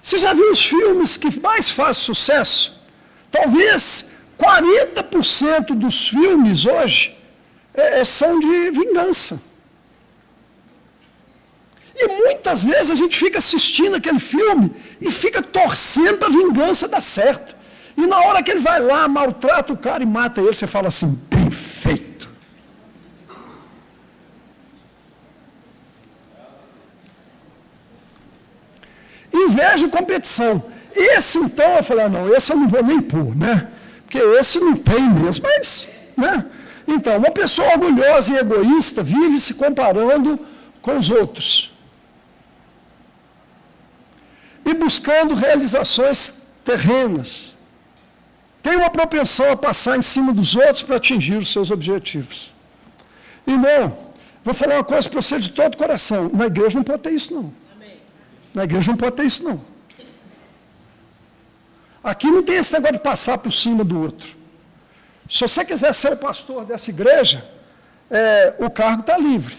[0.00, 2.80] Você já viu os filmes que mais fazem sucesso?
[3.30, 7.16] Talvez 40% dos filmes hoje
[7.74, 9.40] é, é, são de vingança.
[11.94, 16.88] E muitas vezes a gente fica assistindo aquele filme e fica torcendo para a vingança
[16.88, 17.54] dar certo.
[17.96, 20.88] E na hora que ele vai lá, maltrata o cara e mata ele, você fala
[20.88, 22.28] assim: bem feito.
[29.32, 30.64] Inveja e competição.
[30.94, 33.68] Esse então, eu falei: ah, não, esse eu não vou nem pôr, né?
[34.02, 36.46] Porque esse não tem mesmo, mas, né?
[36.86, 40.38] Então, uma pessoa orgulhosa e egoísta vive se comparando
[40.80, 41.72] com os outros
[44.64, 47.56] e buscando realizações terrenas.
[48.62, 52.52] Tem uma propensão a passar em cima dos outros para atingir os seus objetivos.
[53.46, 53.96] Irmão,
[54.44, 57.34] vou falar uma coisa para você de todo coração: na igreja não pode ter isso,
[57.34, 57.52] não.
[58.54, 59.60] Na igreja não pode ter isso, não.
[62.04, 64.36] Aqui não tem esse negócio de passar por cima do outro.
[65.28, 67.44] Se você quiser ser o pastor dessa igreja,
[68.10, 69.56] é, o cargo está livre.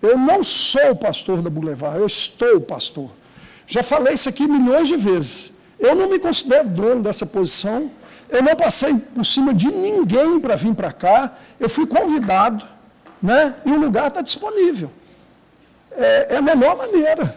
[0.00, 3.10] Eu não sou o pastor da Boulevard, eu estou o pastor.
[3.66, 5.52] Já falei isso aqui milhões de vezes.
[5.78, 7.90] Eu não me considero dono dessa posição.
[8.28, 11.32] Eu não passei por cima de ninguém para vir para cá.
[11.58, 12.66] Eu fui convidado,
[13.22, 13.54] né?
[13.64, 14.90] E o lugar está disponível.
[15.92, 17.36] É, é a melhor maneira.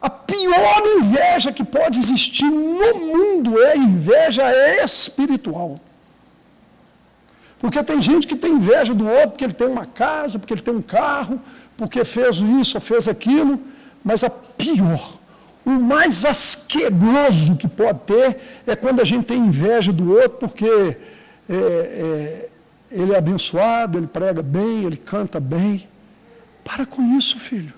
[0.00, 4.42] A pior inveja que pode existir no mundo é a inveja
[4.84, 5.80] espiritual.
[7.58, 10.60] Porque tem gente que tem inveja do outro porque ele tem uma casa, porque ele
[10.60, 11.40] tem um carro,
[11.78, 13.58] porque fez isso ou fez aquilo,
[14.04, 15.13] mas a pior,
[15.64, 20.66] o mais asqueroso que pode ter é quando a gente tem inveja do outro porque
[21.48, 22.48] é, é,
[22.90, 25.88] ele é abençoado, ele prega bem, ele canta bem.
[26.62, 27.72] Para com isso, filho.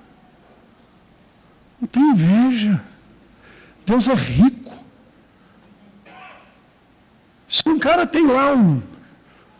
[1.80, 2.80] Não tem inveja.
[3.84, 4.74] Deus é rico.
[7.49, 8.82] Se um cara tem lá um,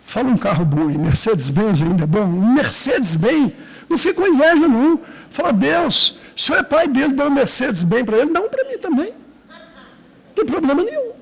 [0.02, 3.52] fala um carro bom, Mercedes-Benz ainda é bom, um Mercedes-Benz,
[3.88, 5.00] não fica com inveja, não.
[5.30, 8.49] Fala, Deus, o senhor é pai dele, deu um Mercedes bem para ele, dá um
[8.49, 9.14] para mim também.
[9.49, 11.12] Não tem problema nenhum.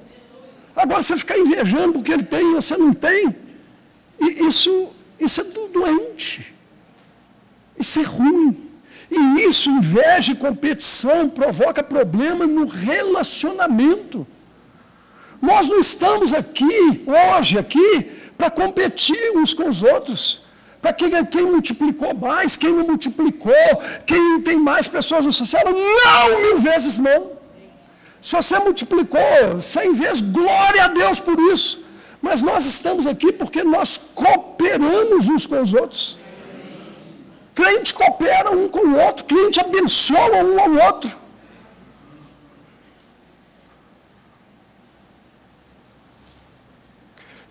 [0.75, 3.35] Agora você ficar invejando porque ele tem e você não tem,
[4.21, 4.91] isso,
[5.21, 6.53] isso é doente.
[7.79, 8.71] Isso é ruim.
[9.09, 14.27] E isso, inveja e competição, provoca problema no relacionamento.
[15.41, 20.43] Nós não estamos aqui, hoje, aqui, para competir uns com os outros.
[20.85, 23.55] Para quem, quem multiplicou mais, quem não multiplicou,
[24.05, 25.62] quem tem mais pessoas no social.
[25.64, 27.32] Não, mil vezes não.
[28.20, 31.82] Se você multiplicou cem vezes, glória a Deus por isso.
[32.20, 36.18] Mas nós estamos aqui porque nós cooperamos uns com os outros.
[37.55, 41.11] Crente coopera um com o outro, crente abençoa um ao outro.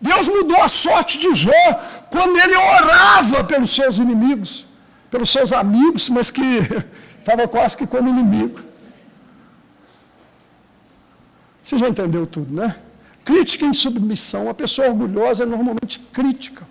[0.10, 1.64] Deus mudou a sorte de Jó
[2.10, 4.66] quando ele orava pelos seus inimigos,
[5.10, 6.42] pelos seus amigos, mas que
[7.20, 8.60] estava quase que como inimigo.
[11.64, 12.76] Você já entendeu tudo, né?
[13.24, 14.50] Crítica em submissão.
[14.50, 16.64] A pessoa orgulhosa é normalmente crítica,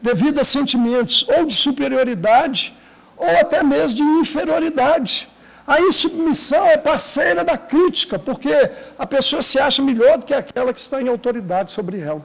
[0.00, 2.72] devido a sentimentos ou de superioridade,
[3.16, 5.28] ou até mesmo de inferioridade.
[5.66, 8.54] A insubmissão é parceira da crítica, porque
[8.96, 12.24] a pessoa se acha melhor do que aquela que está em autoridade sobre ela.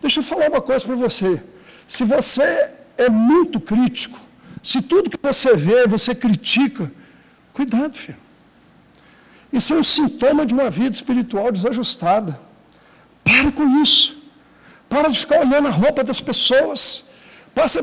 [0.00, 1.42] Deixa eu falar uma coisa para você.
[1.86, 4.18] Se você é muito crítico,
[4.62, 6.90] se tudo que você vê você critica,
[7.52, 8.18] cuidado, filho.
[9.52, 12.38] Isso é um sintoma de uma vida espiritual desajustada.
[13.24, 14.18] Para com isso.
[14.88, 17.04] Para de ficar olhando a roupa das pessoas.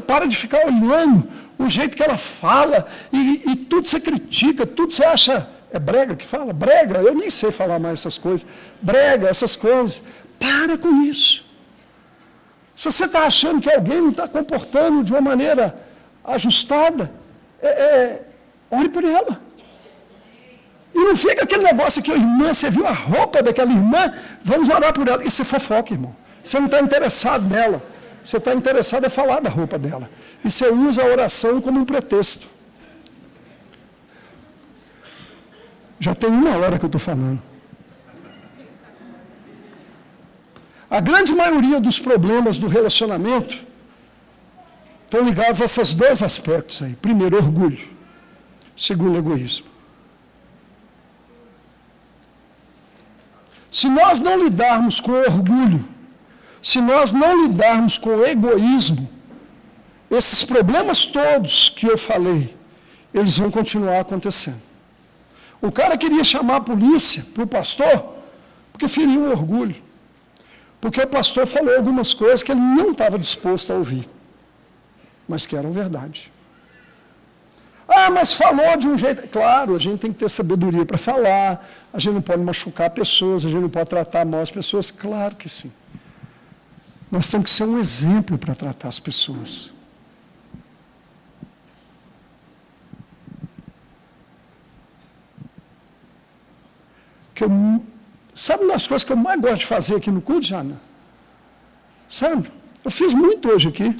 [0.08, 4.94] Para de ficar olhando o jeito que ela fala e, e tudo você critica, tudo
[4.94, 5.50] você acha.
[5.72, 6.54] É brega que fala?
[6.54, 8.48] Brega, eu nem sei falar mais essas coisas.
[8.82, 10.02] Brega, essas coisas.
[10.40, 11.45] Para com isso.
[12.76, 15.78] Se você está achando que alguém não está comportando de uma maneira
[16.24, 17.12] ajustada,
[17.62, 18.24] é, é,
[18.70, 19.40] ore por ela.
[20.94, 24.14] E não fica aquele negócio aqui, irmã, você viu a roupa daquela irmã?
[24.42, 25.24] Vamos orar por ela.
[25.24, 26.16] Isso é fofoca, irmão.
[26.44, 27.82] Você não está interessado nela.
[28.24, 30.10] Você está interessado em falar da roupa dela.
[30.44, 32.48] E você usa a oração como um pretexto.
[36.00, 37.42] Já tem uma hora que eu estou falando.
[40.96, 43.54] A grande maioria dos problemas do relacionamento
[45.04, 46.94] estão ligados a esses dois aspectos aí.
[46.96, 47.86] Primeiro, orgulho.
[48.78, 49.68] Segundo, egoísmo.
[53.70, 55.86] Se nós não lidarmos com orgulho,
[56.62, 59.10] se nós não lidarmos com egoísmo,
[60.10, 62.56] esses problemas todos que eu falei,
[63.14, 64.62] eles vão continuar acontecendo.
[65.62, 68.16] O cara queria chamar a polícia para o pastor
[68.72, 69.84] porque feriu o orgulho.
[70.80, 74.08] Porque o pastor falou algumas coisas que ele não estava disposto a ouvir,
[75.28, 76.32] mas que eram verdade.
[77.88, 79.28] Ah, mas falou de um jeito.
[79.28, 83.46] Claro, a gente tem que ter sabedoria para falar, a gente não pode machucar pessoas,
[83.46, 84.92] a gente não pode tratar mal as pessoas.
[84.92, 85.72] Claro que sim.
[87.12, 89.72] Nós temos que ser um exemplo para tratar as pessoas.
[97.34, 97.82] Que eu
[98.36, 100.78] Sabe uma das coisas que eu mais gosto de fazer aqui no culto, Jana?
[102.10, 102.52] Sabe?
[102.84, 103.98] Eu fiz muito hoje aqui.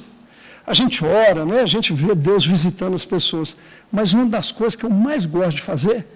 [0.66, 1.62] A gente ora, né?
[1.62, 3.56] a gente vê Deus visitando as pessoas.
[3.90, 6.06] Mas uma das coisas que eu mais gosto de fazer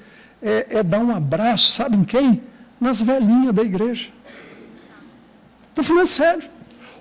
[0.43, 2.43] é, é dar um abraço, sabe em quem?
[2.79, 4.09] Nas velhinhas da igreja.
[5.71, 6.43] Estou falando sério.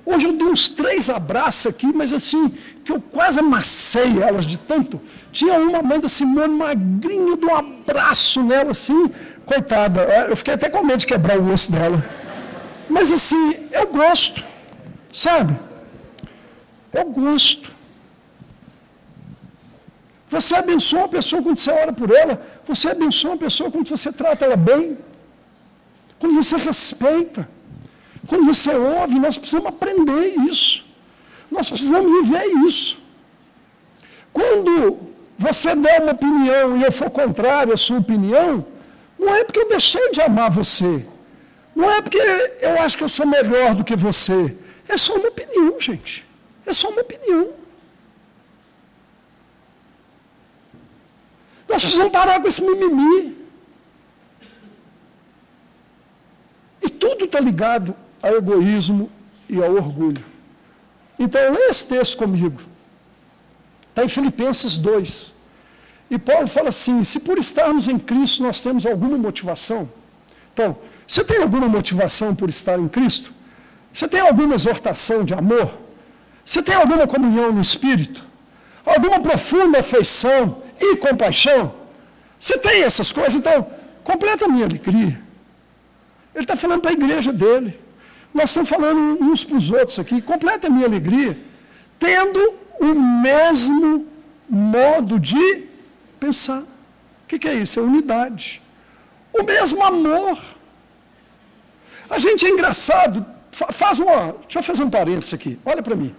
[0.06, 2.54] Hoje eu dei uns três abraços aqui, mas assim,
[2.86, 5.02] que eu quase amassei elas de tanto.
[5.32, 9.12] Tinha uma Amanda Simone magrinha, de um abraço nela assim,
[9.52, 10.02] coitada.
[10.30, 12.00] Eu fiquei até com medo de quebrar o osso dela.
[12.96, 14.44] Mas assim, eu gosto,
[15.12, 15.54] sabe?
[16.94, 17.68] Eu gosto.
[20.36, 22.36] Você abençoa uma pessoa quando você ora por ela.
[22.70, 24.98] Você abençoa uma pessoa quando você trata ela bem.
[26.20, 27.50] Quando você respeita.
[28.28, 30.86] Quando você ouve, nós precisamos aprender isso.
[31.50, 33.00] Nós precisamos viver isso.
[34.32, 34.74] Quando
[35.46, 38.54] você der uma opinião e eu for contrário à sua opinião,
[39.20, 41.06] não é porque eu deixei de amar você.
[41.76, 42.18] Não é porque
[42.62, 44.58] eu acho que eu sou melhor do que você.
[44.88, 46.26] É só uma opinião, gente.
[46.66, 47.54] É só uma opinião.
[51.68, 53.38] Nós precisamos parar com esse mimimi.
[56.82, 57.94] E tudo está ligado
[58.24, 59.12] a egoísmo
[59.50, 60.24] e ao orgulho.
[61.20, 62.62] Então, leia esse texto comigo.
[63.90, 65.39] Está em Filipenses 2.
[66.10, 69.90] E Paulo fala assim: se por estarmos em Cristo nós temos alguma motivação.
[70.54, 73.34] Então, você tem alguma motivação por estar em Cristo?
[73.94, 75.72] Você tem alguma exortação de amor?
[76.46, 78.24] Você tem alguma comunhão no Espírito?
[78.86, 81.74] Alguma profunda afeição e compaixão?
[82.40, 83.36] Você tem essas coisas?
[83.36, 83.68] Então,
[84.04, 85.20] completa a minha alegria.
[86.34, 87.80] Ele está falando para a igreja dele.
[88.34, 90.22] Nós estamos falando uns para os outros aqui.
[90.22, 91.38] Completa a minha alegria.
[91.98, 92.40] Tendo
[92.80, 94.08] o mesmo
[94.48, 95.69] modo de
[96.20, 96.62] pensar.
[96.62, 97.80] O que, é isso?
[97.80, 98.62] É unidade.
[99.34, 100.38] O mesmo amor.
[102.10, 103.26] A gente é engraçado.
[103.52, 104.36] Faz uma.
[104.44, 105.60] Deixa eu fazer um parênteses aqui.
[105.64, 106.16] Olha para mim.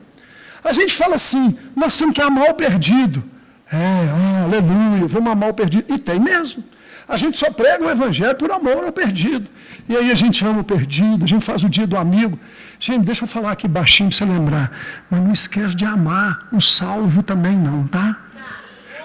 [0.62, 3.24] A gente fala assim, nós temos que amar o perdido.
[3.72, 5.92] É, ah, aleluia, vamos amar o perdido.
[5.92, 6.62] E tem mesmo.
[7.08, 9.48] A gente só prega o evangelho por amor ao perdido.
[9.88, 12.38] E aí a gente ama o perdido, a gente faz o dia do amigo.
[12.78, 14.70] Gente, deixa eu falar aqui baixinho para você lembrar.
[15.10, 18.16] Mas não esquece de amar o salvo também não, tá?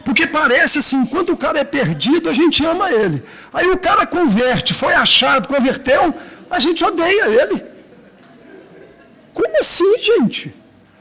[0.05, 3.23] Porque parece assim, enquanto o cara é perdido, a gente ama ele.
[3.51, 6.13] Aí o cara converte, foi achado, converteu,
[6.47, 7.65] a gente odeia ele.
[9.33, 10.53] Como assim, gente?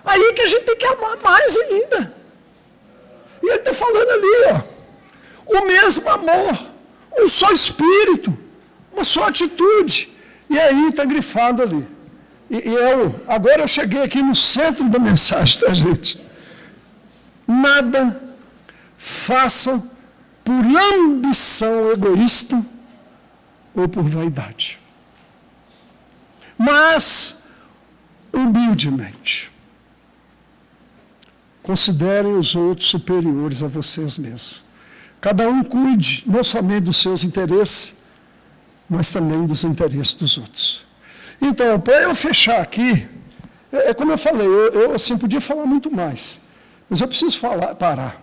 [0.03, 2.15] Aí que a gente tem que amar mais ainda.
[3.43, 6.59] E ele está falando ali, ó, o mesmo amor,
[7.19, 8.37] um só espírito,
[8.91, 10.17] uma só atitude.
[10.49, 11.87] E aí está grifado ali.
[12.49, 16.19] E, e eu, agora eu cheguei aqui no centro da mensagem, tá, gente?
[17.47, 18.24] Nada
[19.05, 19.91] façam
[20.43, 22.65] por ambição egoísta
[23.75, 24.79] ou por vaidade.
[26.57, 27.43] Mas,
[28.33, 29.53] humildemente,
[31.65, 34.63] Considerem os outros superiores a vocês mesmos.
[35.19, 37.97] Cada um cuide não somente dos seus interesses,
[38.87, 40.87] mas também dos interesses dos outros.
[41.41, 43.09] Então, para eu fechar aqui,
[43.73, 46.39] é, é como eu falei, eu, eu, assim podia falar muito mais,
[46.87, 48.21] mas eu preciso falar, parar.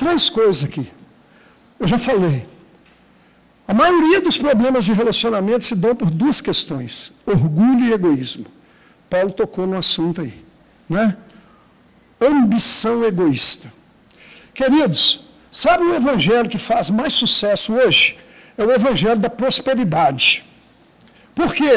[0.00, 0.90] Três coisas aqui.
[1.78, 2.46] Eu já falei.
[3.68, 8.46] A maioria dos problemas de relacionamento se dão por duas questões: orgulho e egoísmo.
[9.10, 10.34] Paulo tocou no assunto aí,
[10.88, 11.18] né?
[12.18, 13.70] ambição egoísta.
[14.54, 18.18] Queridos, sabe o evangelho que faz mais sucesso hoje?
[18.56, 20.44] É o evangelho da prosperidade.
[21.34, 21.74] Por quê?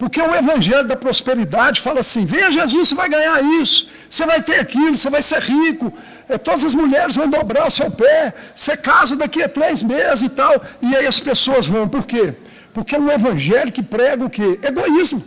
[0.00, 4.42] Porque o evangelho da prosperidade fala assim: venha Jesus, você vai ganhar isso, você vai
[4.42, 5.92] ter aquilo, você vai ser rico,
[6.38, 10.28] todas as mulheres vão dobrar o seu pé, você casa daqui a três meses e
[10.28, 10.62] tal.
[10.80, 11.88] E aí as pessoas vão.
[11.88, 12.34] Por quê?
[12.72, 14.58] Porque é um evangelho que prega o quê?
[14.62, 15.24] Egoísmo.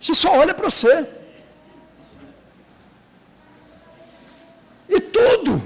[0.00, 1.06] Você só olha para você.
[4.96, 5.62] e tudo.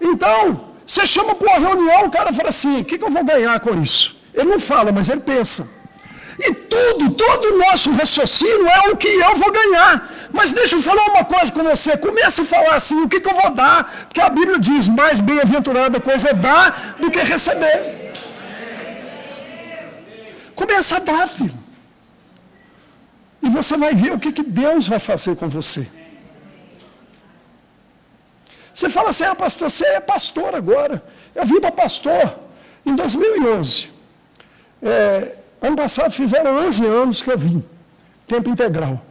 [0.00, 3.24] Então, você chama para uma reunião, o cara fala assim: o que, que eu vou
[3.24, 4.16] ganhar com isso?
[4.34, 5.83] Ele não fala, mas ele pensa.
[6.38, 10.10] E tudo, todo o nosso raciocínio é o que eu vou ganhar.
[10.32, 11.96] Mas deixa eu falar uma coisa com você.
[11.96, 14.06] Comece a falar assim, o que, que eu vou dar?
[14.06, 18.12] Porque a Bíblia diz, mais bem-aventurada coisa é dar do que receber.
[20.54, 21.54] Começa a dar, filho.
[23.42, 25.86] E você vai ver o que, que Deus vai fazer com você.
[28.72, 31.00] Você fala assim, ah, pastor, você é pastor agora.
[31.34, 32.40] Eu vim para pastor
[32.84, 33.90] em 2011.
[34.82, 35.36] É,
[35.66, 37.64] ano passado fizeram 11 anos que eu vim,
[38.26, 39.04] tempo integral.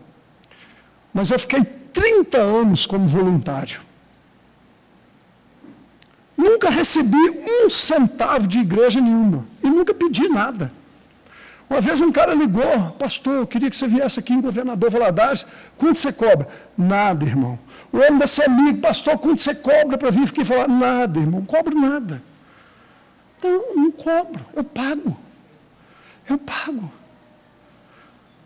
[1.13, 3.81] Mas eu fiquei 30 anos como voluntário.
[6.35, 7.17] Nunca recebi
[7.63, 9.47] um centavo de igreja nenhuma.
[9.61, 10.71] E nunca pedi nada.
[11.69, 15.45] Uma vez um cara ligou, pastor, eu queria que você viesse aqui em Governador Valadares.
[15.77, 16.47] Quanto você cobra?
[16.77, 17.57] Nada, irmão.
[17.91, 20.67] O homem da amigo, pastor, quanto você cobra para vir aqui falar?
[20.67, 22.21] Nada, irmão, não cobro nada.
[23.41, 25.17] Não, não cobro, eu pago.
[26.29, 26.91] Eu pago.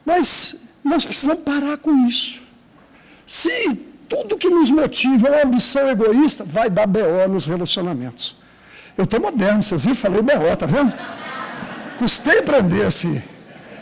[0.06, 2.42] Mas nós precisamos parar com isso.
[3.26, 3.76] Se
[4.08, 8.36] tudo que nos motiva é uma ambição egoísta, vai dar BO nos relacionamentos.
[8.98, 9.96] Eu estou moderno, vocês viram?
[9.96, 10.94] Falei BO, tá vendo?
[12.00, 13.22] Custei aprender esse,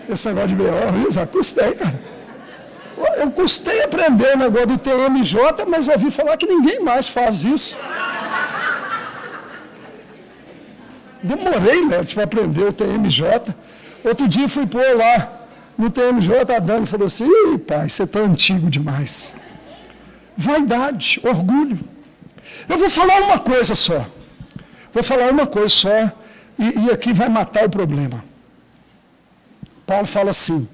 [0.09, 2.15] esse negócio de BO, Isa, custei, cara.
[3.17, 7.77] Eu custei aprender o negócio do TMJ, mas ouvi falar que ninguém mais faz isso.
[11.21, 13.53] Demorei, né, para aprender o TMJ.
[14.05, 18.19] Outro dia fui pôr lá no TMJ, a Dani falou assim, Ih, pai, você está
[18.19, 19.33] antigo demais.
[20.37, 21.79] Vaidade, orgulho.
[22.69, 24.05] Eu vou falar uma coisa só.
[24.93, 26.11] Vou falar uma coisa só,
[26.57, 28.23] e, e aqui vai matar o problema.
[29.85, 30.69] Paulo fala assim: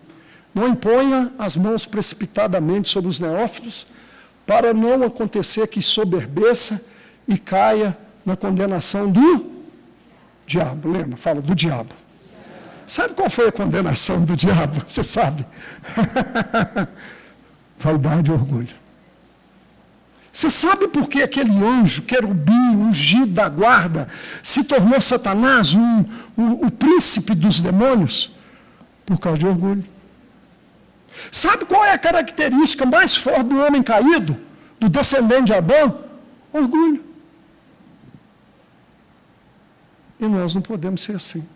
[0.54, 3.88] não imponha as mãos precipitadamente sobre os neófitos,
[4.46, 6.84] para não acontecer que soberbeça
[7.28, 9.50] e caia na condenação do
[10.46, 10.90] diabo.
[10.90, 11.16] Lembra?
[11.18, 12.01] Fala do diabo.
[12.92, 14.84] Sabe qual foi a condenação do diabo?
[14.86, 15.48] Você sabe?
[17.80, 18.76] Vaidade e orgulho.
[20.34, 24.10] Você sabe por que aquele anjo, querubim, ungido da guarda,
[24.44, 26.06] se tornou Satanás, um,
[26.38, 28.30] um, o príncipe dos demônios?
[29.06, 29.86] Por causa de orgulho.
[31.32, 34.38] Sabe qual é a característica mais forte do homem caído,
[34.78, 35.98] do descendente de Adão?
[36.52, 37.02] Orgulho.
[40.20, 41.48] E nós não podemos ser assim.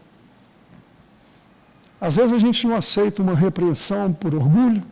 [2.00, 4.84] Às vezes a gente não aceita uma repreensão por orgulho.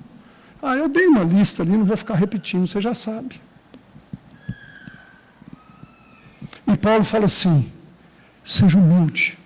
[0.61, 3.41] Ah, eu dei uma lista ali, não vou ficar repetindo, você já sabe.
[6.67, 7.71] E Paulo fala assim:
[8.43, 9.37] seja humilde.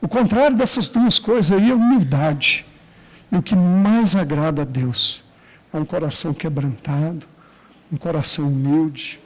[0.00, 2.66] O contrário dessas duas coisas aí é humildade.
[3.30, 5.24] E o que mais agrada a Deus
[5.72, 7.26] é um coração quebrantado,
[7.90, 9.20] um coração humilde,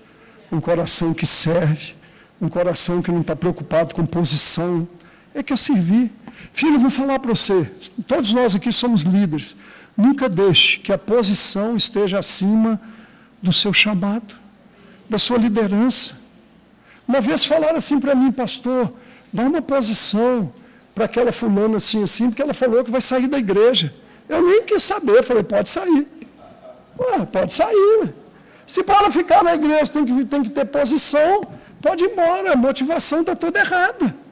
[0.53, 1.95] um coração que serve,
[2.41, 4.87] um coração que não está preocupado com posição.
[5.35, 6.13] É que é servir.
[6.57, 7.71] Filho, vou falar para você,
[8.09, 9.55] todos nós aqui somos líderes.
[9.95, 12.81] Nunca deixe que a posição esteja acima
[13.43, 14.35] do seu chamado,
[15.07, 16.17] da sua liderança.
[17.07, 18.91] Uma vez falaram assim para mim, pastor,
[19.31, 20.51] dá uma posição
[20.95, 23.95] para aquela fulana assim, assim, porque ela falou que vai sair da igreja.
[24.27, 26.09] Eu nem quis saber, falei, pode sair.
[26.99, 28.15] Ué, pode sair.
[28.67, 31.47] Se para ela ficar na igreja tem que, tem que ter posição,
[31.83, 34.25] pode ir embora, a motivação está toda errada.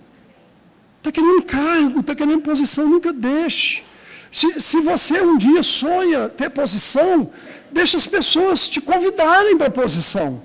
[1.05, 3.83] Está querendo cargo, está querendo posição, nunca deixe.
[4.31, 7.31] Se, se você um dia sonha ter posição,
[7.71, 10.41] deixe as pessoas te convidarem para a posição.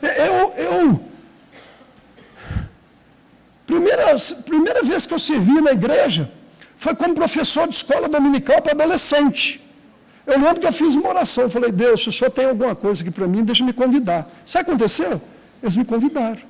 [0.00, 1.04] Eu, eu,
[3.66, 6.32] primeira, primeira vez que eu servi na igreja
[6.78, 9.62] foi como professor de escola dominical para adolescente.
[10.26, 13.02] Eu lembro que eu fiz uma oração, falei, Deus, se o senhor tem alguma coisa
[13.02, 14.30] aqui para mim, deixa me convidar.
[14.46, 15.20] Sabe o que aconteceu?
[15.62, 16.40] Eles me convidaram.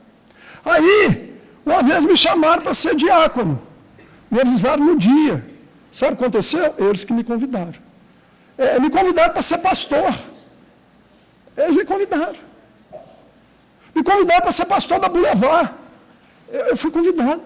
[0.65, 1.30] Aí,
[1.65, 3.61] uma vez me chamaram para ser diácono.
[4.31, 5.45] Me avisaram no dia.
[5.93, 6.75] Sabe o que aconteceu?
[6.79, 7.75] Eles que me convidaram.
[8.57, 10.15] É, me convidaram para ser pastor.
[11.57, 12.37] Eles me convidaram.
[13.95, 15.71] Me convidaram para ser pastor da Boulevard.
[16.49, 17.43] Eu, eu fui convidado.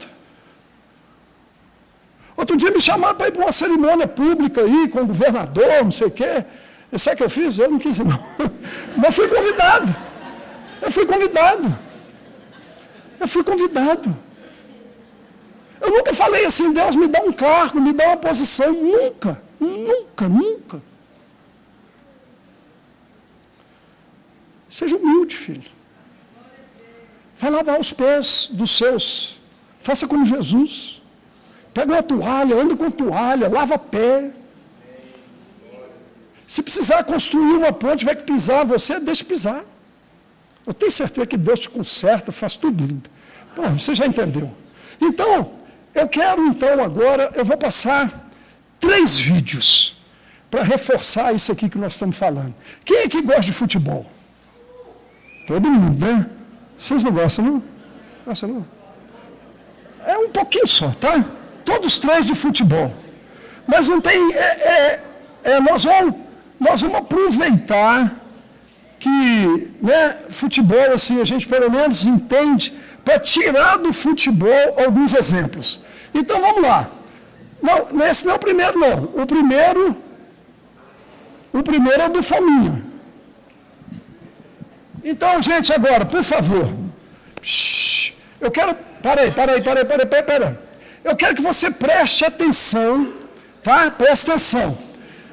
[2.36, 5.90] Outro dia me chamaram para ir para uma cerimônia pública aí, com o governador, não
[5.90, 6.44] sei o quê.
[6.98, 7.58] Sabe o que eu fiz?
[7.58, 8.18] Eu não quis, não.
[8.96, 9.94] Mas fui convidado.
[10.82, 11.76] Eu fui convidado.
[13.24, 14.14] Eu fui convidado.
[15.80, 18.70] Eu nunca falei assim, Deus me dá um cargo, me dá uma posição.
[18.70, 20.82] Nunca, nunca, nunca.
[24.68, 25.70] Seja humilde, filho.
[27.38, 29.38] Vai lavar os pés dos seus.
[29.80, 31.00] Faça como Jesus.
[31.72, 34.32] Pega uma toalha, anda com toalha, lava pé.
[36.46, 39.64] Se precisar construir uma ponte, vai pisar você, deixa pisar.
[40.66, 43.13] Eu tenho certeza que Deus te conserta, faz tudo lindo.
[43.57, 44.50] Bom, você já entendeu.
[45.00, 45.52] Então,
[45.94, 48.28] eu quero então agora, eu vou passar
[48.80, 49.96] três vídeos
[50.50, 52.55] para reforçar isso aqui que nós estamos falando.
[52.84, 54.07] Quem é que gosta de futebol?
[55.46, 56.30] Todo mundo, né?
[56.76, 57.62] Vocês não gostam, não?
[58.26, 58.66] Gostam, não?
[60.07, 61.24] É um pouquinho só, tá?
[61.64, 62.92] Todos três de futebol.
[63.66, 64.32] Mas não tem.
[64.34, 65.05] É, é,
[65.44, 66.14] é, nós, vamos,
[66.61, 68.20] nós vamos aproveitar
[68.98, 72.72] que né, futebol, assim, a gente pelo menos entende
[73.05, 75.80] para tirar do futebol alguns exemplos.
[76.12, 76.88] Então vamos lá.
[77.61, 79.05] Não, esse não é o primeiro, não.
[79.22, 79.96] O primeiro,
[81.52, 82.82] o primeiro é do Faminha.
[85.02, 86.72] Então, gente, agora, por favor.
[88.40, 88.74] Eu quero.
[89.02, 90.57] Para aí, para aí, para aí.
[91.05, 93.12] eu quero que você preste atenção,
[93.62, 93.90] tá?
[93.90, 94.78] Preste atenção.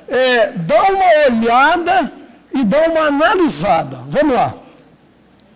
[0.10, 2.12] É, dá uma olhada
[2.54, 4.02] e dá uma analisada.
[4.08, 4.54] Vamos lá.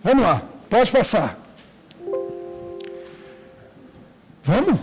[0.02, 0.42] Vamos lá.
[0.70, 1.45] Pode passar.
[4.46, 4.78] Vamos?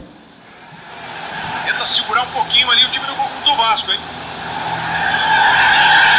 [1.66, 3.14] Tenta segurar um pouquinho ali o time do,
[3.46, 4.00] do Vasco, hein?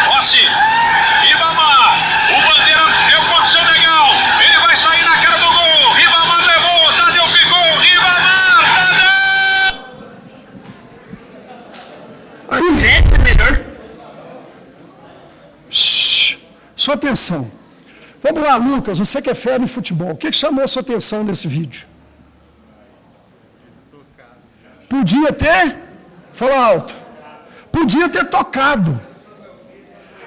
[0.07, 0.49] Rossi,
[1.29, 1.99] Ribamar,
[2.31, 4.07] o Bandeira deu condição legal,
[4.43, 9.85] ele vai sair na cara do gol, Ribamar levou, Tadeu ficou, Ribamar, Tadeu!
[12.49, 12.65] Aí.
[13.15, 13.61] É melhor.
[15.69, 16.39] Shhh,
[16.75, 17.51] sua atenção.
[18.23, 20.81] Vamos lá, Lucas, você que é fera em futebol, o que, que chamou a sua
[20.81, 21.94] atenção nesse vídeo?
[25.05, 25.77] Podia ter,
[26.33, 26.95] fala alto,
[27.71, 28.99] podia ter tocado.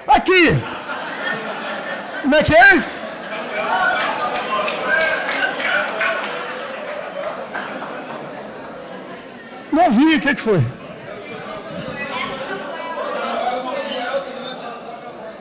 [0.06, 0.50] Aqui,
[2.22, 2.84] como é que é?
[9.72, 10.64] Não vi, o que, que foi?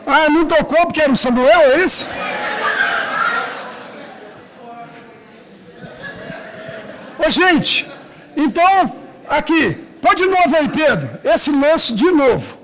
[0.08, 2.10] Ah, não tocou porque era o Samuel, é isso?
[7.20, 7.88] Ô, gente,
[8.36, 11.20] então, aqui, pode de novo aí, Pedro.
[11.24, 12.58] Esse lance de novo.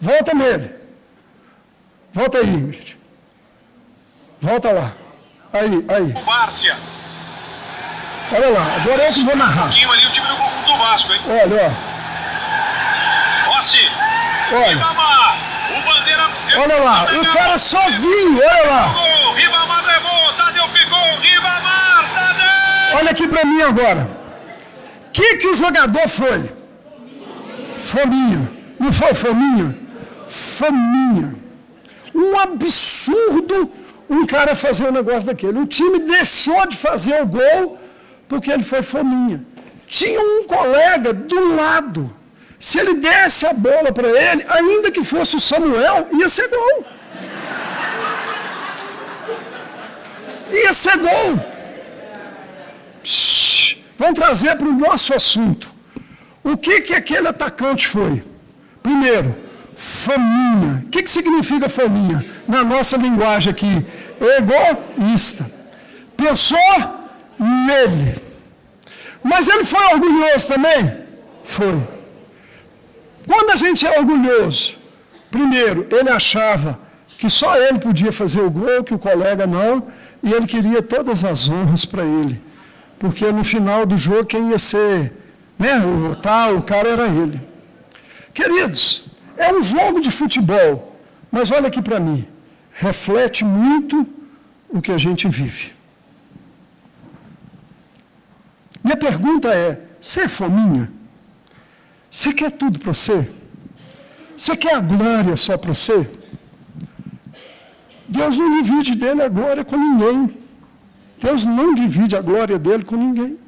[0.00, 0.70] Volta nele.
[2.12, 2.98] Volta aí, Ingrid.
[4.40, 4.92] Volta lá.
[5.52, 6.24] Aí, aí.
[6.24, 6.76] Márcia,
[8.34, 9.62] Olha lá, agora eu que vou um narrar.
[9.64, 11.20] pouquinho ali o time do, do Vasco, hein?
[11.28, 11.76] Olha,
[13.46, 13.90] Rossi,
[14.50, 14.56] ó.
[14.56, 15.36] Olha, Ribamar,
[15.76, 17.04] o Bandeira olha lá.
[17.04, 19.34] O cara sozinho, olha lá.
[19.36, 22.98] Ribamar levou, Tadeu ficou, Ribamar, Tadeu!
[22.98, 24.08] Olha aqui para mim agora.
[25.12, 26.50] Que, que o jogador foi?
[27.78, 28.50] Fominha.
[28.78, 29.76] Não foi fominha?
[30.26, 31.34] Fominha.
[32.14, 33.70] Um absurdo
[34.12, 35.58] um cara fazer um negócio daquele.
[35.58, 37.78] O time deixou de fazer o gol
[38.28, 39.44] porque ele foi fominha.
[39.86, 42.14] Tinha um colega do lado.
[42.58, 46.86] Se ele desse a bola para ele, ainda que fosse o Samuel, ia ser gol.
[50.52, 51.40] Ia ser gol.
[53.02, 55.72] Shhh, vamos trazer para o nosso assunto.
[56.42, 58.22] O que, que aquele atacante foi?
[58.82, 59.34] Primeiro,
[59.76, 60.82] fominha.
[60.84, 62.24] O que, que significa fominha?
[62.48, 63.86] Na nossa linguagem aqui,
[64.38, 65.50] egoísta.
[66.16, 66.58] Pensou
[67.38, 68.20] nele.
[69.22, 70.92] Mas ele foi orgulhoso também?
[71.44, 71.80] Foi.
[73.26, 74.74] Quando a gente é orgulhoso,
[75.30, 76.80] primeiro, ele achava
[77.18, 79.86] que só ele podia fazer o gol, que o colega não,
[80.22, 82.42] e ele queria todas as honras para ele.
[83.02, 85.12] Porque no final do jogo quem ia ser,
[85.58, 87.40] né, o tal, o cara era ele.
[88.32, 90.96] Queridos, é um jogo de futebol,
[91.28, 92.24] mas olha aqui para mim,
[92.70, 94.06] reflete muito
[94.68, 95.72] o que a gente vive.
[98.84, 100.88] Minha pergunta é: você é fominha?
[102.08, 103.28] Você quer tudo para você?
[104.36, 106.08] Você quer a glória só para você?
[108.06, 110.41] Deus não divide dele a glória com ninguém.
[111.22, 113.38] Deus não divide a glória dele com ninguém.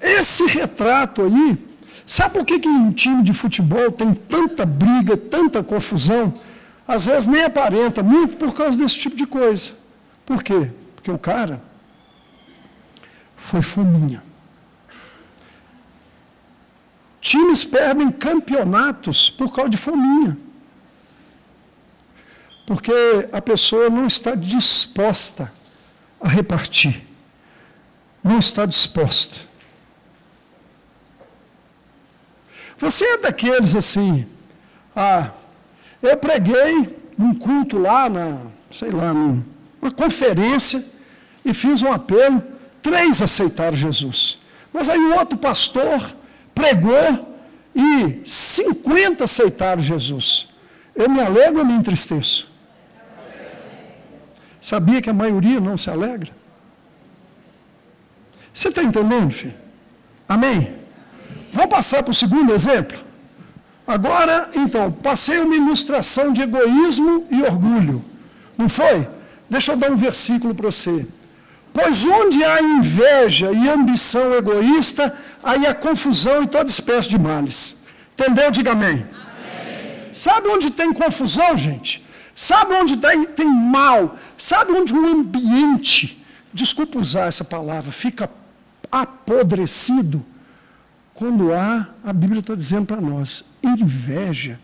[0.00, 1.56] Esse retrato aí,
[2.04, 6.34] sabe por que, que um time de futebol tem tanta briga, tanta confusão?
[6.86, 9.72] Às vezes nem aparenta, muito por causa desse tipo de coisa.
[10.26, 10.70] Por quê?
[10.96, 11.62] Porque o cara
[13.36, 14.22] foi fominha.
[17.20, 20.36] Times perdem campeonatos por causa de fominha.
[22.66, 22.92] Porque
[23.32, 25.50] a pessoa não está disposta
[26.24, 27.02] a repartir.
[28.22, 29.36] Não está disposta.
[32.78, 34.26] Você é daqueles assim,
[34.96, 35.30] ah,
[36.02, 38.40] eu preguei num culto lá, na,
[38.70, 40.84] sei lá, numa conferência,
[41.44, 42.42] e fiz um apelo,
[42.82, 44.38] três aceitaram Jesus.
[44.72, 46.16] Mas aí o outro pastor
[46.54, 47.36] pregou
[47.74, 50.48] e 50 aceitaram Jesus.
[50.96, 52.53] Eu me alegro ou me entristeço?
[54.64, 56.30] Sabia que a maioria não se alegra?
[58.50, 59.52] Você está entendendo, filho?
[60.26, 60.74] Amém?
[61.52, 62.96] Vamos passar para o segundo exemplo?
[63.86, 68.02] Agora, então, passei uma ilustração de egoísmo e orgulho.
[68.56, 69.06] Não foi?
[69.50, 71.06] Deixa eu dar um versículo para você.
[71.70, 77.82] Pois onde há inveja e ambição egoísta, aí há confusão e toda espécie de males.
[78.14, 78.50] Entendeu?
[78.50, 78.94] Diga amém.
[78.94, 80.08] amém.
[80.14, 82.02] Sabe onde tem confusão, gente?
[82.34, 84.16] Sabe onde tem, tem mal?
[84.36, 88.28] Sabe onde um ambiente, desculpa usar essa palavra, fica
[88.90, 90.24] apodrecido?
[91.14, 94.58] Quando há, a Bíblia está dizendo para nós, inveja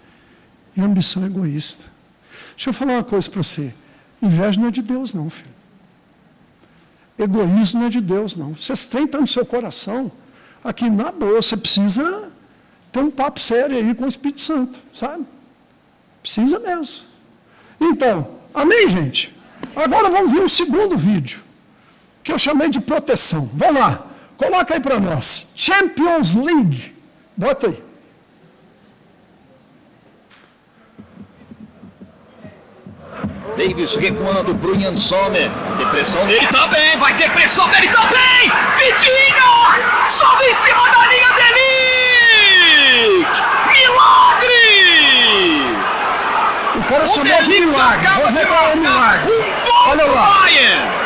[0.76, 1.86] e ambição egoísta.
[2.56, 3.72] Deixa eu falar uma coisa para você.
[4.20, 5.50] Inveja não é de Deus, não, filho.
[7.16, 8.52] Egoísmo não é de Deus, não.
[8.52, 10.10] Esse trem está no seu coração,
[10.62, 12.30] Aqui, na boa, você precisa
[12.92, 15.24] ter um papo sério aí com o Espírito Santo, sabe?
[16.22, 17.06] Precisa mesmo.
[17.80, 19.34] Então, amém, gente?
[19.76, 21.42] Agora vamos ver o segundo vídeo,
[22.22, 23.50] que eu chamei de proteção.
[23.54, 24.06] Vamos lá,
[24.36, 25.50] coloca aí para nós.
[25.54, 26.94] Champions League.
[27.36, 27.90] Bota aí.
[33.60, 35.50] Davis recuando pro Ian Sommer.
[35.76, 38.50] Depressão nele também, vai ter pressão nele também!
[38.76, 40.06] Vitinho!
[40.06, 43.26] Sobe em cima da linha dele!
[43.68, 44.60] Milagre!
[46.76, 48.08] O cara chamou de milagre.
[48.22, 49.30] Vou ver qual é o milagre.
[49.32, 50.34] Um Olha lá.
[50.42, 51.00] Bayern!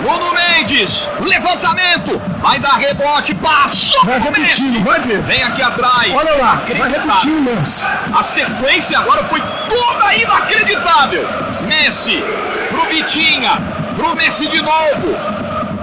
[0.00, 4.82] Nuno Mendes, levantamento, vai dar rebote, passou Vai repetindo, Messi.
[4.82, 5.22] vai, Pedro.
[5.24, 6.10] Vem aqui atrás.
[6.14, 7.86] Olha lá, vai repetir o lance.
[8.18, 11.28] A sequência agora foi toda inacreditável.
[11.68, 12.24] Messi
[12.70, 13.60] pro Vitinha,
[13.94, 15.14] pro Messi de novo.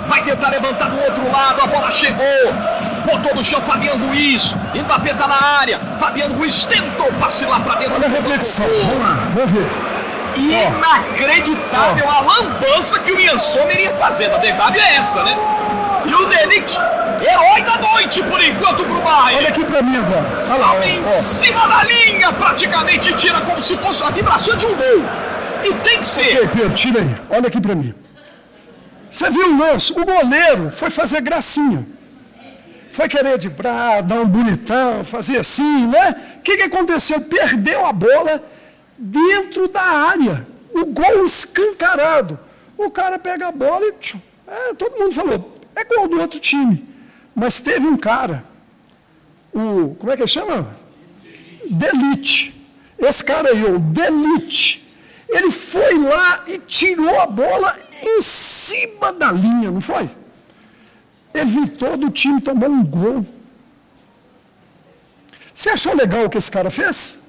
[0.08, 2.26] Vai tentar levantar do outro lado, a bola chegou.
[3.08, 4.54] Botou no chão Fabiano Ruiz.
[4.76, 5.80] Mbappé tá na área.
[5.98, 7.96] Fabiano Ruiz tentou passe lá pra dentro.
[7.96, 8.68] Olha a repetição.
[8.68, 9.70] Vamos lá, vamos ver.
[10.36, 14.28] Inacreditável a lambança que o Ian Sommer ia fazer.
[14.28, 15.38] Na verdade é essa, né?
[16.06, 16.78] E o Delict,
[17.22, 19.38] herói da noite por enquanto pro Bayern.
[19.38, 20.30] Olha aqui para mim agora.
[20.50, 24.66] Olha lá, em ó, cima da linha, praticamente tira como se fosse a vibração de
[24.66, 25.06] um gol.
[25.64, 26.36] E tem que ser.
[26.36, 27.16] Ei, Pedro, tira aí.
[27.30, 27.96] Olha aqui para mim.
[29.10, 29.94] Você viu o lance?
[29.94, 31.86] O goleiro foi fazer gracinha.
[32.98, 36.16] Foi querer de brá, dar um bonitão, fazer assim, né?
[36.38, 37.22] O que, que aconteceu?
[37.22, 38.44] Perdeu a bola
[38.98, 40.48] dentro da área.
[40.74, 42.40] O gol escancarado.
[42.76, 43.92] O cara pega a bola e.
[44.00, 46.84] tchum, é, todo mundo falou, é gol do outro time.
[47.36, 48.44] Mas teve um cara,
[49.54, 49.94] o.
[50.00, 50.76] Como é que ele chama?
[51.70, 52.60] Delite.
[52.98, 54.92] Esse cara aí, o Delite.
[55.30, 60.10] Ele foi lá e tirou a bola em cima da linha, não foi?
[61.40, 63.26] Evitou do time tomar um gol.
[65.54, 67.22] Você achou legal o que esse cara fez?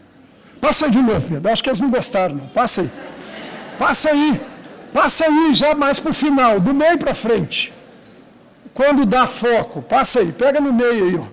[0.60, 1.50] Passa aí de novo, Pedro.
[1.50, 2.46] Acho que eles não gostaram, não.
[2.48, 2.90] Passa aí.
[3.78, 4.40] Passa aí.
[4.92, 7.72] Passa aí, já mais para o final, do meio para frente.
[8.74, 10.32] Quando dá foco, passa aí.
[10.32, 11.26] Pega no meio aí, ó.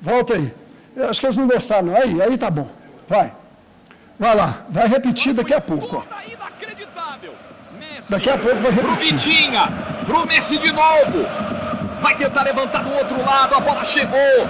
[0.00, 0.52] Volta aí.
[0.94, 1.96] Eu acho que eles não gostaram, não.
[1.96, 2.70] Aí, aí tá bom.
[3.06, 3.32] Vai.
[4.18, 4.66] Vai lá.
[4.68, 6.02] Vai repetir daqui a pouco, ó.
[8.08, 9.18] Daqui a pouco vai pro repetir.
[9.18, 9.68] Vitinha,
[10.06, 11.26] pro Messi de novo.
[12.00, 14.48] Vai tentar levantar do outro lado, a bola chegou.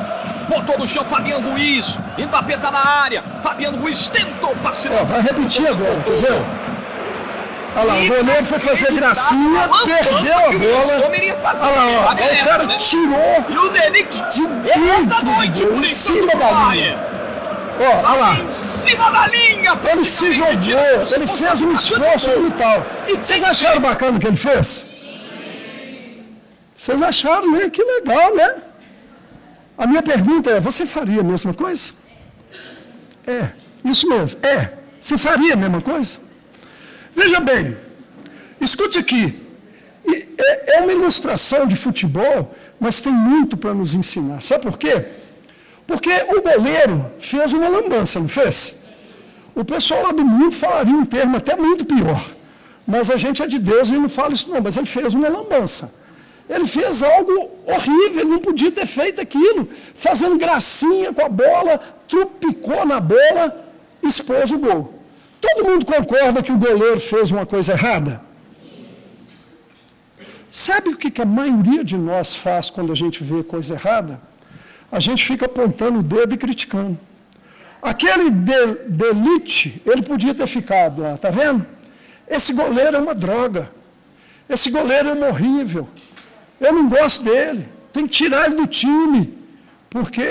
[0.48, 1.98] Botou no chão Fabiano Ruiz.
[2.18, 3.22] Mbappé tá na área.
[3.42, 4.88] Fabiano Ruiz tentou passe.
[4.88, 6.68] Ó, vai repetir agora, tá vendo?
[7.76, 11.10] Olha lá, o goleiro foi fazer gracinha, perdeu a bola.
[11.60, 14.46] Olha lá, ó, o cara tirou E o Delict de
[15.06, 16.98] da dentro em cima da linha.
[17.78, 18.34] Ó, olha lá.
[18.34, 19.78] Em cima da linha.
[19.92, 22.86] Ele se jogou, ele fez um esforço brutal.
[23.20, 24.86] Vocês acharam bacana o que ele fez?
[26.78, 27.68] Vocês acharam, né?
[27.68, 28.62] Que legal, né?
[29.76, 31.94] A minha pergunta é: você faria a mesma coisa?
[33.26, 33.50] É,
[33.84, 34.38] isso mesmo.
[34.46, 34.74] É.
[35.00, 36.20] Você faria a mesma coisa?
[37.14, 37.76] Veja bem,
[38.60, 39.44] escute aqui.
[40.06, 44.40] É é uma ilustração de futebol, mas tem muito para nos ensinar.
[44.40, 45.04] Sabe por quê?
[45.84, 48.84] Porque o goleiro fez uma lambança, não fez?
[49.52, 52.24] O pessoal lá do mundo falaria um termo até muito pior.
[52.86, 55.28] Mas a gente é de Deus e não fala isso não, mas ele fez uma
[55.28, 55.97] lambança.
[56.48, 59.68] Ele fez algo horrível, ele não podia ter feito aquilo.
[59.94, 63.64] Fazendo gracinha com a bola, trupicou na bola,
[64.02, 64.94] expôs o gol.
[65.40, 68.22] Todo mundo concorda que o goleiro fez uma coisa errada?
[70.50, 74.20] Sabe o que a maioria de nós faz quando a gente vê coisa errada?
[74.90, 76.98] A gente fica apontando o dedo e criticando.
[77.82, 81.64] Aquele de, delite, ele podia ter ficado lá, tá vendo?
[82.26, 83.70] Esse goleiro é uma droga.
[84.48, 85.86] Esse goleiro é um horrível.
[86.60, 87.66] Eu não gosto dele.
[87.92, 89.38] Tem que tirar ele do time.
[89.90, 90.22] Porque,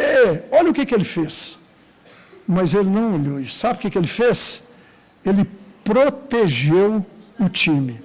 [0.52, 1.60] olha o que, que ele fez.
[2.48, 3.44] Mas ele não olhou.
[3.46, 4.68] Sabe o que, que ele fez?
[5.26, 5.50] Ele
[5.84, 7.06] protegeu
[7.40, 8.02] o time.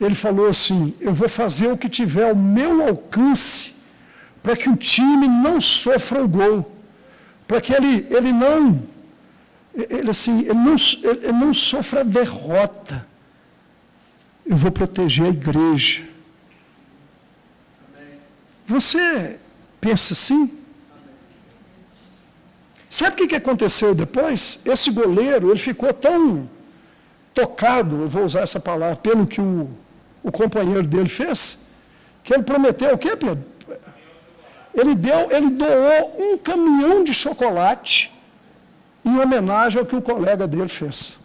[0.00, 3.74] Ele falou assim: Eu vou fazer o que tiver ao meu alcance
[4.42, 6.70] para que o time não sofra o gol,
[7.48, 8.80] para que ele, ele não
[9.74, 13.06] ele assim ele não, ele não sofra derrota.
[14.46, 16.04] Eu vou proteger a igreja.
[18.66, 19.38] Você
[19.80, 20.52] pensa assim?
[22.88, 24.60] Sabe o que aconteceu depois?
[24.64, 26.48] Esse goleiro ele ficou tão
[27.34, 29.68] tocado, eu vou usar essa palavra, pelo que o,
[30.22, 31.66] o companheiro dele fez,
[32.24, 33.44] que ele prometeu o quê, Pedro?
[34.74, 38.12] Ele deu, ele doou um caminhão de chocolate
[39.04, 41.18] em homenagem ao que o colega dele fez.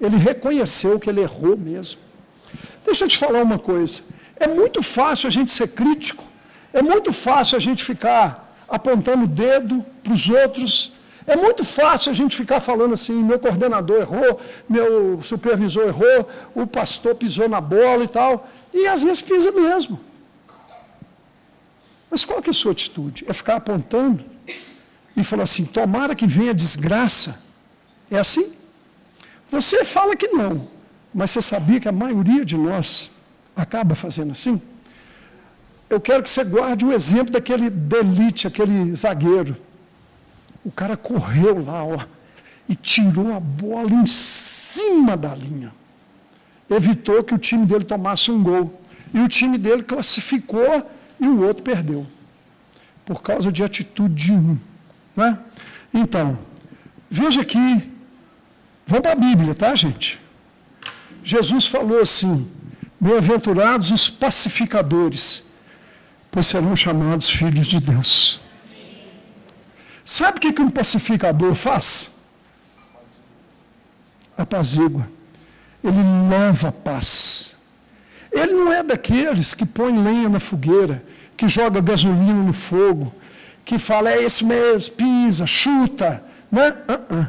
[0.00, 2.00] Ele reconheceu que ele errou mesmo.
[2.84, 4.02] Deixa eu te falar uma coisa.
[4.36, 6.24] É muito fácil a gente ser crítico,
[6.72, 8.24] É muito fácil a gente ficar
[8.68, 10.92] apontando o dedo para os outros.
[11.26, 16.66] É muito fácil a gente ficar falando assim: meu coordenador errou, meu supervisor errou, o
[16.66, 18.48] pastor pisou na bola e tal.
[18.72, 19.98] E às vezes pisa mesmo.
[22.10, 23.24] Mas qual que é a sua atitude?
[23.28, 24.24] É ficar apontando
[25.16, 27.42] e falar assim: tomara que venha desgraça.
[28.10, 28.52] É assim?
[29.50, 30.68] Você fala que não,
[31.12, 33.10] mas você sabia que a maioria de nós
[33.54, 34.60] acaba fazendo assim?
[35.88, 39.56] Eu quero que você guarde o exemplo daquele delite, aquele zagueiro.
[40.64, 41.98] O cara correu lá, ó,
[42.68, 45.72] e tirou a bola em cima da linha.
[46.70, 48.80] Evitou que o time dele tomasse um gol.
[49.12, 50.88] E o time dele classificou
[51.18, 52.06] e o outro perdeu.
[53.04, 54.56] Por causa de atitude de um.
[55.16, 55.36] Né?
[55.92, 56.38] Então,
[57.10, 57.90] veja aqui.
[58.86, 60.20] Vamos para a Bíblia, tá, gente?
[61.22, 62.50] Jesus falou assim:
[62.98, 65.44] Bem-aventurados os pacificadores,
[66.30, 68.40] pois serão chamados filhos de Deus.
[70.04, 72.16] Sabe o que um pacificador faz?
[74.36, 75.08] Apazigua.
[75.82, 77.56] Ele leva paz.
[78.32, 81.02] Ele não é daqueles que põe lenha na fogueira,
[81.36, 83.14] que joga gasolina no fogo,
[83.64, 86.22] que fala, é isso mesmo, pisa, chuta.
[86.50, 86.70] Né?
[86.88, 87.28] Uh -uh.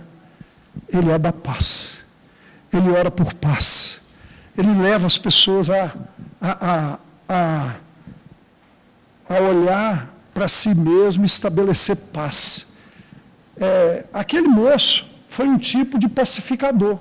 [0.89, 2.00] Ele é da paz.
[2.73, 4.01] Ele ora por paz.
[4.57, 5.93] Ele leva as pessoas a,
[6.41, 7.75] a, a,
[9.29, 12.73] a olhar para si mesmo e estabelecer paz.
[13.57, 16.99] É, aquele moço foi um tipo de pacificador.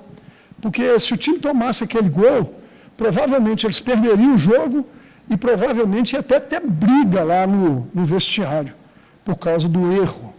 [0.61, 2.59] Porque se o time tomasse aquele gol,
[2.95, 4.87] provavelmente eles perderiam o jogo
[5.29, 8.73] e provavelmente ia até ter briga lá no, no vestiário,
[9.25, 10.33] por causa do erro.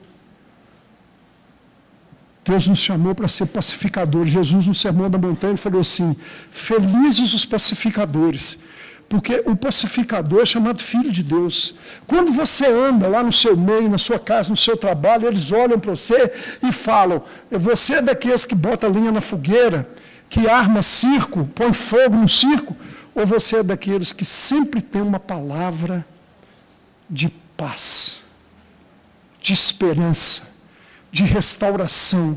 [2.45, 4.31] Deus nos chamou para ser pacificadores.
[4.31, 6.17] Jesus, no Sermão da Montanha, falou assim:
[6.51, 8.61] Felizes os pacificadores,
[9.09, 11.75] porque o pacificador é chamado filho de Deus.
[12.07, 15.79] Quando você anda lá no seu meio, na sua casa, no seu trabalho, eles olham
[15.79, 16.33] para você
[16.63, 19.89] e falam: Você é daqueles que bota linha na fogueira,
[20.29, 22.77] que arma circo, põe fogo no circo,
[23.15, 26.05] ou você é daqueles que sempre tem uma palavra
[27.09, 28.25] de paz,
[29.41, 30.52] de esperança,
[31.13, 32.37] de restauração,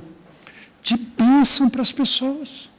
[0.83, 2.69] de bênção para as pessoas?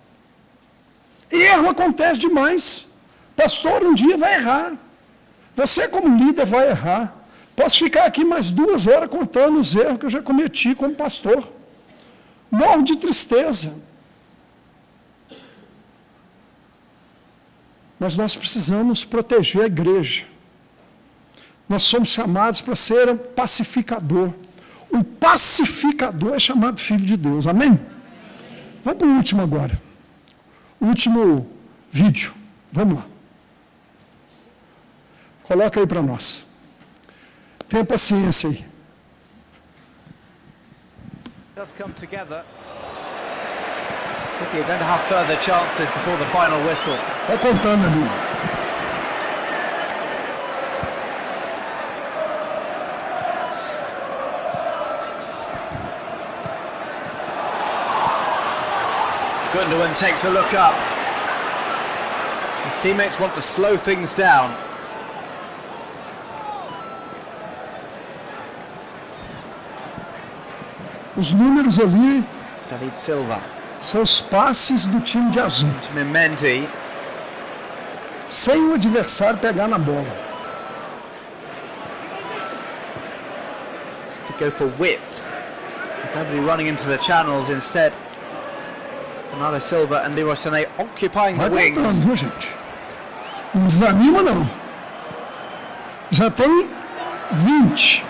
[1.30, 2.88] Erro acontece demais.
[3.34, 4.74] Pastor um dia vai errar.
[5.54, 7.14] Você, como líder, vai errar.
[7.56, 11.50] Posso ficar aqui mais duas horas contando os erros que eu já cometi como pastor.
[12.50, 13.74] Morro de tristeza.
[17.98, 20.26] Mas nós precisamos proteger a igreja.
[21.66, 24.32] Nós somos chamados para ser um pacificador.
[24.96, 27.46] O pacificador é chamado filho de Deus.
[27.46, 27.78] Amém?
[28.82, 29.78] Vamos para o último agora.
[30.80, 31.46] O último
[31.90, 32.32] vídeo.
[32.72, 33.06] Vamos lá.
[35.42, 36.46] Coloca aí para nós.
[37.68, 38.64] Tenha paciência aí.
[41.54, 42.42] Does come together.
[44.30, 46.96] City are going to have further chances before the final whistle.
[47.28, 48.25] Vai contando ali.
[59.52, 60.74] Gundogan takes a look up.
[62.64, 64.50] His teammates want to slow things down.
[71.16, 72.22] Os números ali
[72.68, 73.40] David Silva,
[73.80, 76.68] são os passes do time de azul, Mendy,
[78.28, 80.26] sem o adversário pegar na bola.
[84.26, 85.24] to go for width.
[86.14, 87.92] Nobody running into the channels instead.
[89.36, 92.04] Bernardo Silva and Leroy Sané occupying the Vai contando, wings.
[92.04, 92.50] viu, gente?
[93.52, 94.48] Não desanima, não.
[96.10, 96.70] Já tem
[97.32, 98.02] 20.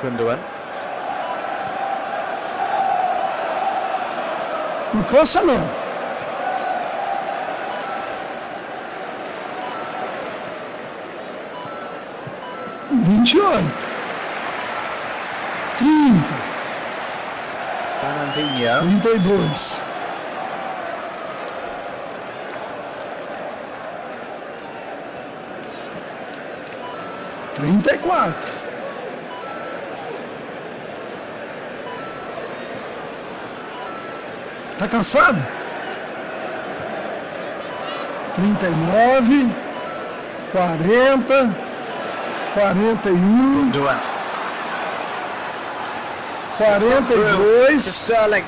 [0.00, 0.38] Gundogan.
[4.94, 5.60] Não cansa, não.
[12.90, 13.86] Vinte e oito.
[15.78, 16.34] Trinta.
[18.40, 19.82] E dois.
[27.54, 28.52] Trinta e quatro.
[34.78, 35.46] Tá cansado?
[38.34, 39.54] Trinta e nove,
[40.50, 41.54] quarenta,
[42.54, 43.70] quarenta e um,
[46.62, 47.06] Gundogan.
[47.06, 48.44] quarenta e To dois, Sterling.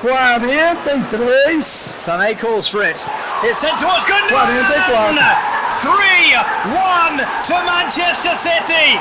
[0.00, 1.64] quarenta e três,
[1.98, 3.04] Sané calls for it.
[3.44, 4.28] It's sent towards Gundogan.
[4.28, 5.50] 44.
[5.80, 9.00] 3-1 to Manchester City.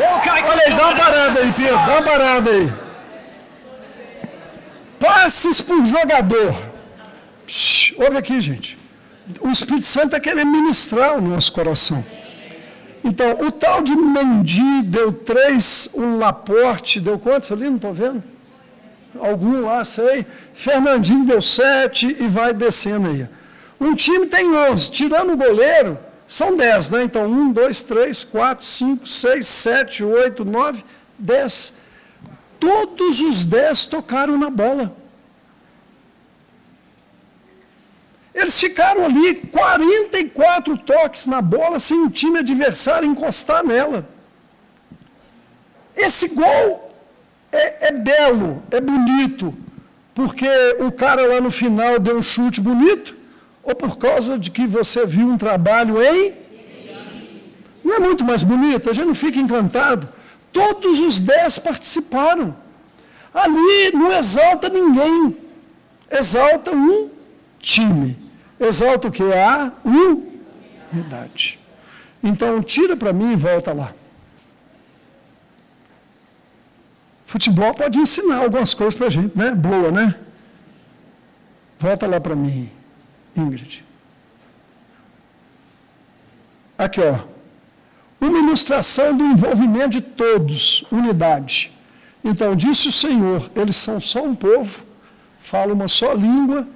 [0.00, 2.72] Olha aí, dá uma parada aí, Pedro, dá uma parada aí.
[4.98, 6.54] Passes por jogador.
[7.46, 8.76] Shhh, ouve aqui, gente.
[9.40, 12.04] O Espírito Santo está querendo ministrar o nosso coração.
[13.18, 17.64] Então, o tal de Mendy deu três, um Laporte, deu quantos ali?
[17.64, 18.22] Não estou vendo?
[19.18, 20.24] Algum lá, sei.
[20.54, 23.28] Fernandinho deu sete e vai descendo aí.
[23.80, 27.02] Um time tem onze, tirando o goleiro, são dez, né?
[27.02, 30.84] Então, um, dois, três, quatro, cinco, seis, sete, oito, nove,
[31.18, 31.74] dez.
[32.60, 34.96] Todos os dez tocaram na bola.
[38.38, 44.08] Eles ficaram ali 44 toques na bola sem o time adversário encostar nela.
[45.96, 46.94] Esse gol
[47.50, 49.52] é, é, belo, é bonito,
[50.14, 50.46] porque
[50.78, 53.16] o cara lá no final deu um chute bonito,
[53.64, 56.32] ou por causa de que você viu um trabalho em.
[57.82, 60.08] Não é muito mais bonito, a gente não fica encantado.
[60.52, 62.56] Todos os dez participaram.
[63.34, 65.36] Ali não exalta ninguém,
[66.08, 67.10] exalta um
[67.58, 68.27] time.
[68.60, 69.22] Exalta o que?
[69.22, 69.72] A
[70.92, 71.58] unidade.
[72.22, 73.94] Então, tira para mim e volta lá.
[77.26, 79.52] Futebol pode ensinar algumas coisas para a gente, né?
[79.52, 80.14] Boa, né?
[81.78, 82.70] Volta lá para mim,
[83.36, 83.84] Ingrid.
[86.76, 87.18] Aqui, ó.
[88.20, 91.72] Uma ilustração do envolvimento de todos, unidade.
[92.24, 94.82] Então, disse o Senhor, eles são só um povo,
[95.38, 96.66] falam uma só língua,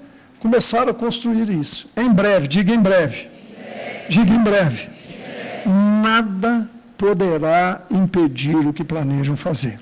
[0.42, 1.88] começaram a construir isso.
[1.96, 3.28] Em breve, diga em breve.
[3.28, 4.08] Em breve.
[4.08, 4.82] Diga em breve.
[4.82, 5.68] em breve.
[6.02, 9.78] Nada poderá impedir o que planejam fazer.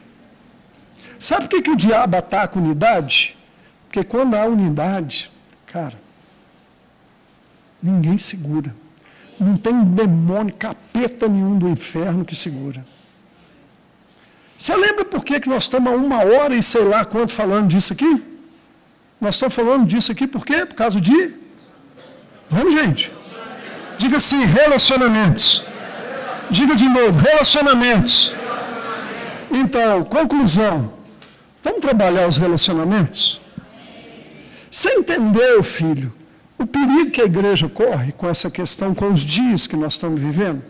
[1.18, 3.38] Sabe por que, que o diabo ataca a unidade?
[3.86, 5.30] Porque quando há unidade,
[5.66, 5.98] cara,
[7.82, 8.76] ninguém segura.
[9.38, 12.84] Não tem demônio, capeta nenhum do inferno que segura.
[14.58, 17.94] Você lembra por que, que nós estamos uma hora e sei lá quanto falando disso
[17.94, 18.29] aqui?
[19.20, 20.64] Nós estamos falando disso aqui por quê?
[20.64, 21.34] Por causa de.
[22.48, 23.12] Vamos, gente.
[23.98, 25.64] Diga assim: relacionamentos.
[26.50, 28.32] Diga de novo: relacionamentos.
[29.50, 30.94] Então, conclusão.
[31.62, 33.40] Vamos trabalhar os relacionamentos?
[34.70, 36.12] Você entendeu, filho,
[36.56, 40.20] o perigo que a igreja corre com essa questão, com os dias que nós estamos
[40.20, 40.62] vivendo?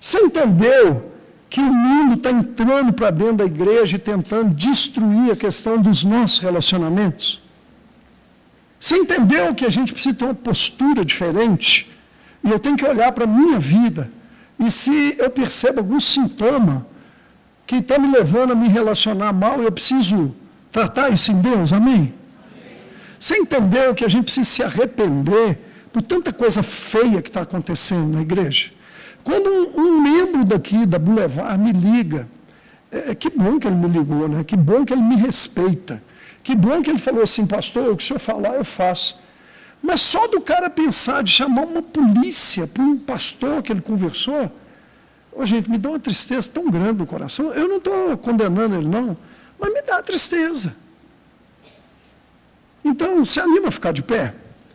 [0.00, 1.12] Você entendeu
[1.54, 6.02] que o mundo está entrando para dentro da igreja e tentando destruir a questão dos
[6.02, 7.40] nossos relacionamentos?
[8.80, 11.88] Você entendeu que a gente precisa ter uma postura diferente?
[12.42, 14.10] E eu tenho que olhar para a minha vida.
[14.58, 16.88] E se eu percebo algum sintoma
[17.64, 20.34] que está me levando a me relacionar mal, eu preciso
[20.72, 21.94] tratar isso em Deus, amém?
[21.94, 22.12] amém?
[23.16, 25.60] Você entendeu que a gente precisa se arrepender
[25.92, 28.73] por tanta coisa feia que está acontecendo na igreja?
[29.24, 32.28] Quando um, um membro daqui da Boulevard me liga,
[32.92, 34.44] é, é, que bom que ele me ligou, né?
[34.44, 36.02] que bom que ele me respeita,
[36.42, 39.18] que bom que ele falou assim, pastor, o que o senhor falar eu faço.
[39.82, 44.52] Mas só do cara pensar de chamar uma polícia para um pastor que ele conversou,
[45.32, 47.52] oh, gente, me dá uma tristeza tão grande no coração.
[47.52, 49.16] Eu não estou condenando ele, não,
[49.58, 50.76] mas me dá tristeza.
[52.84, 54.34] Então, se anima a ficar de pé.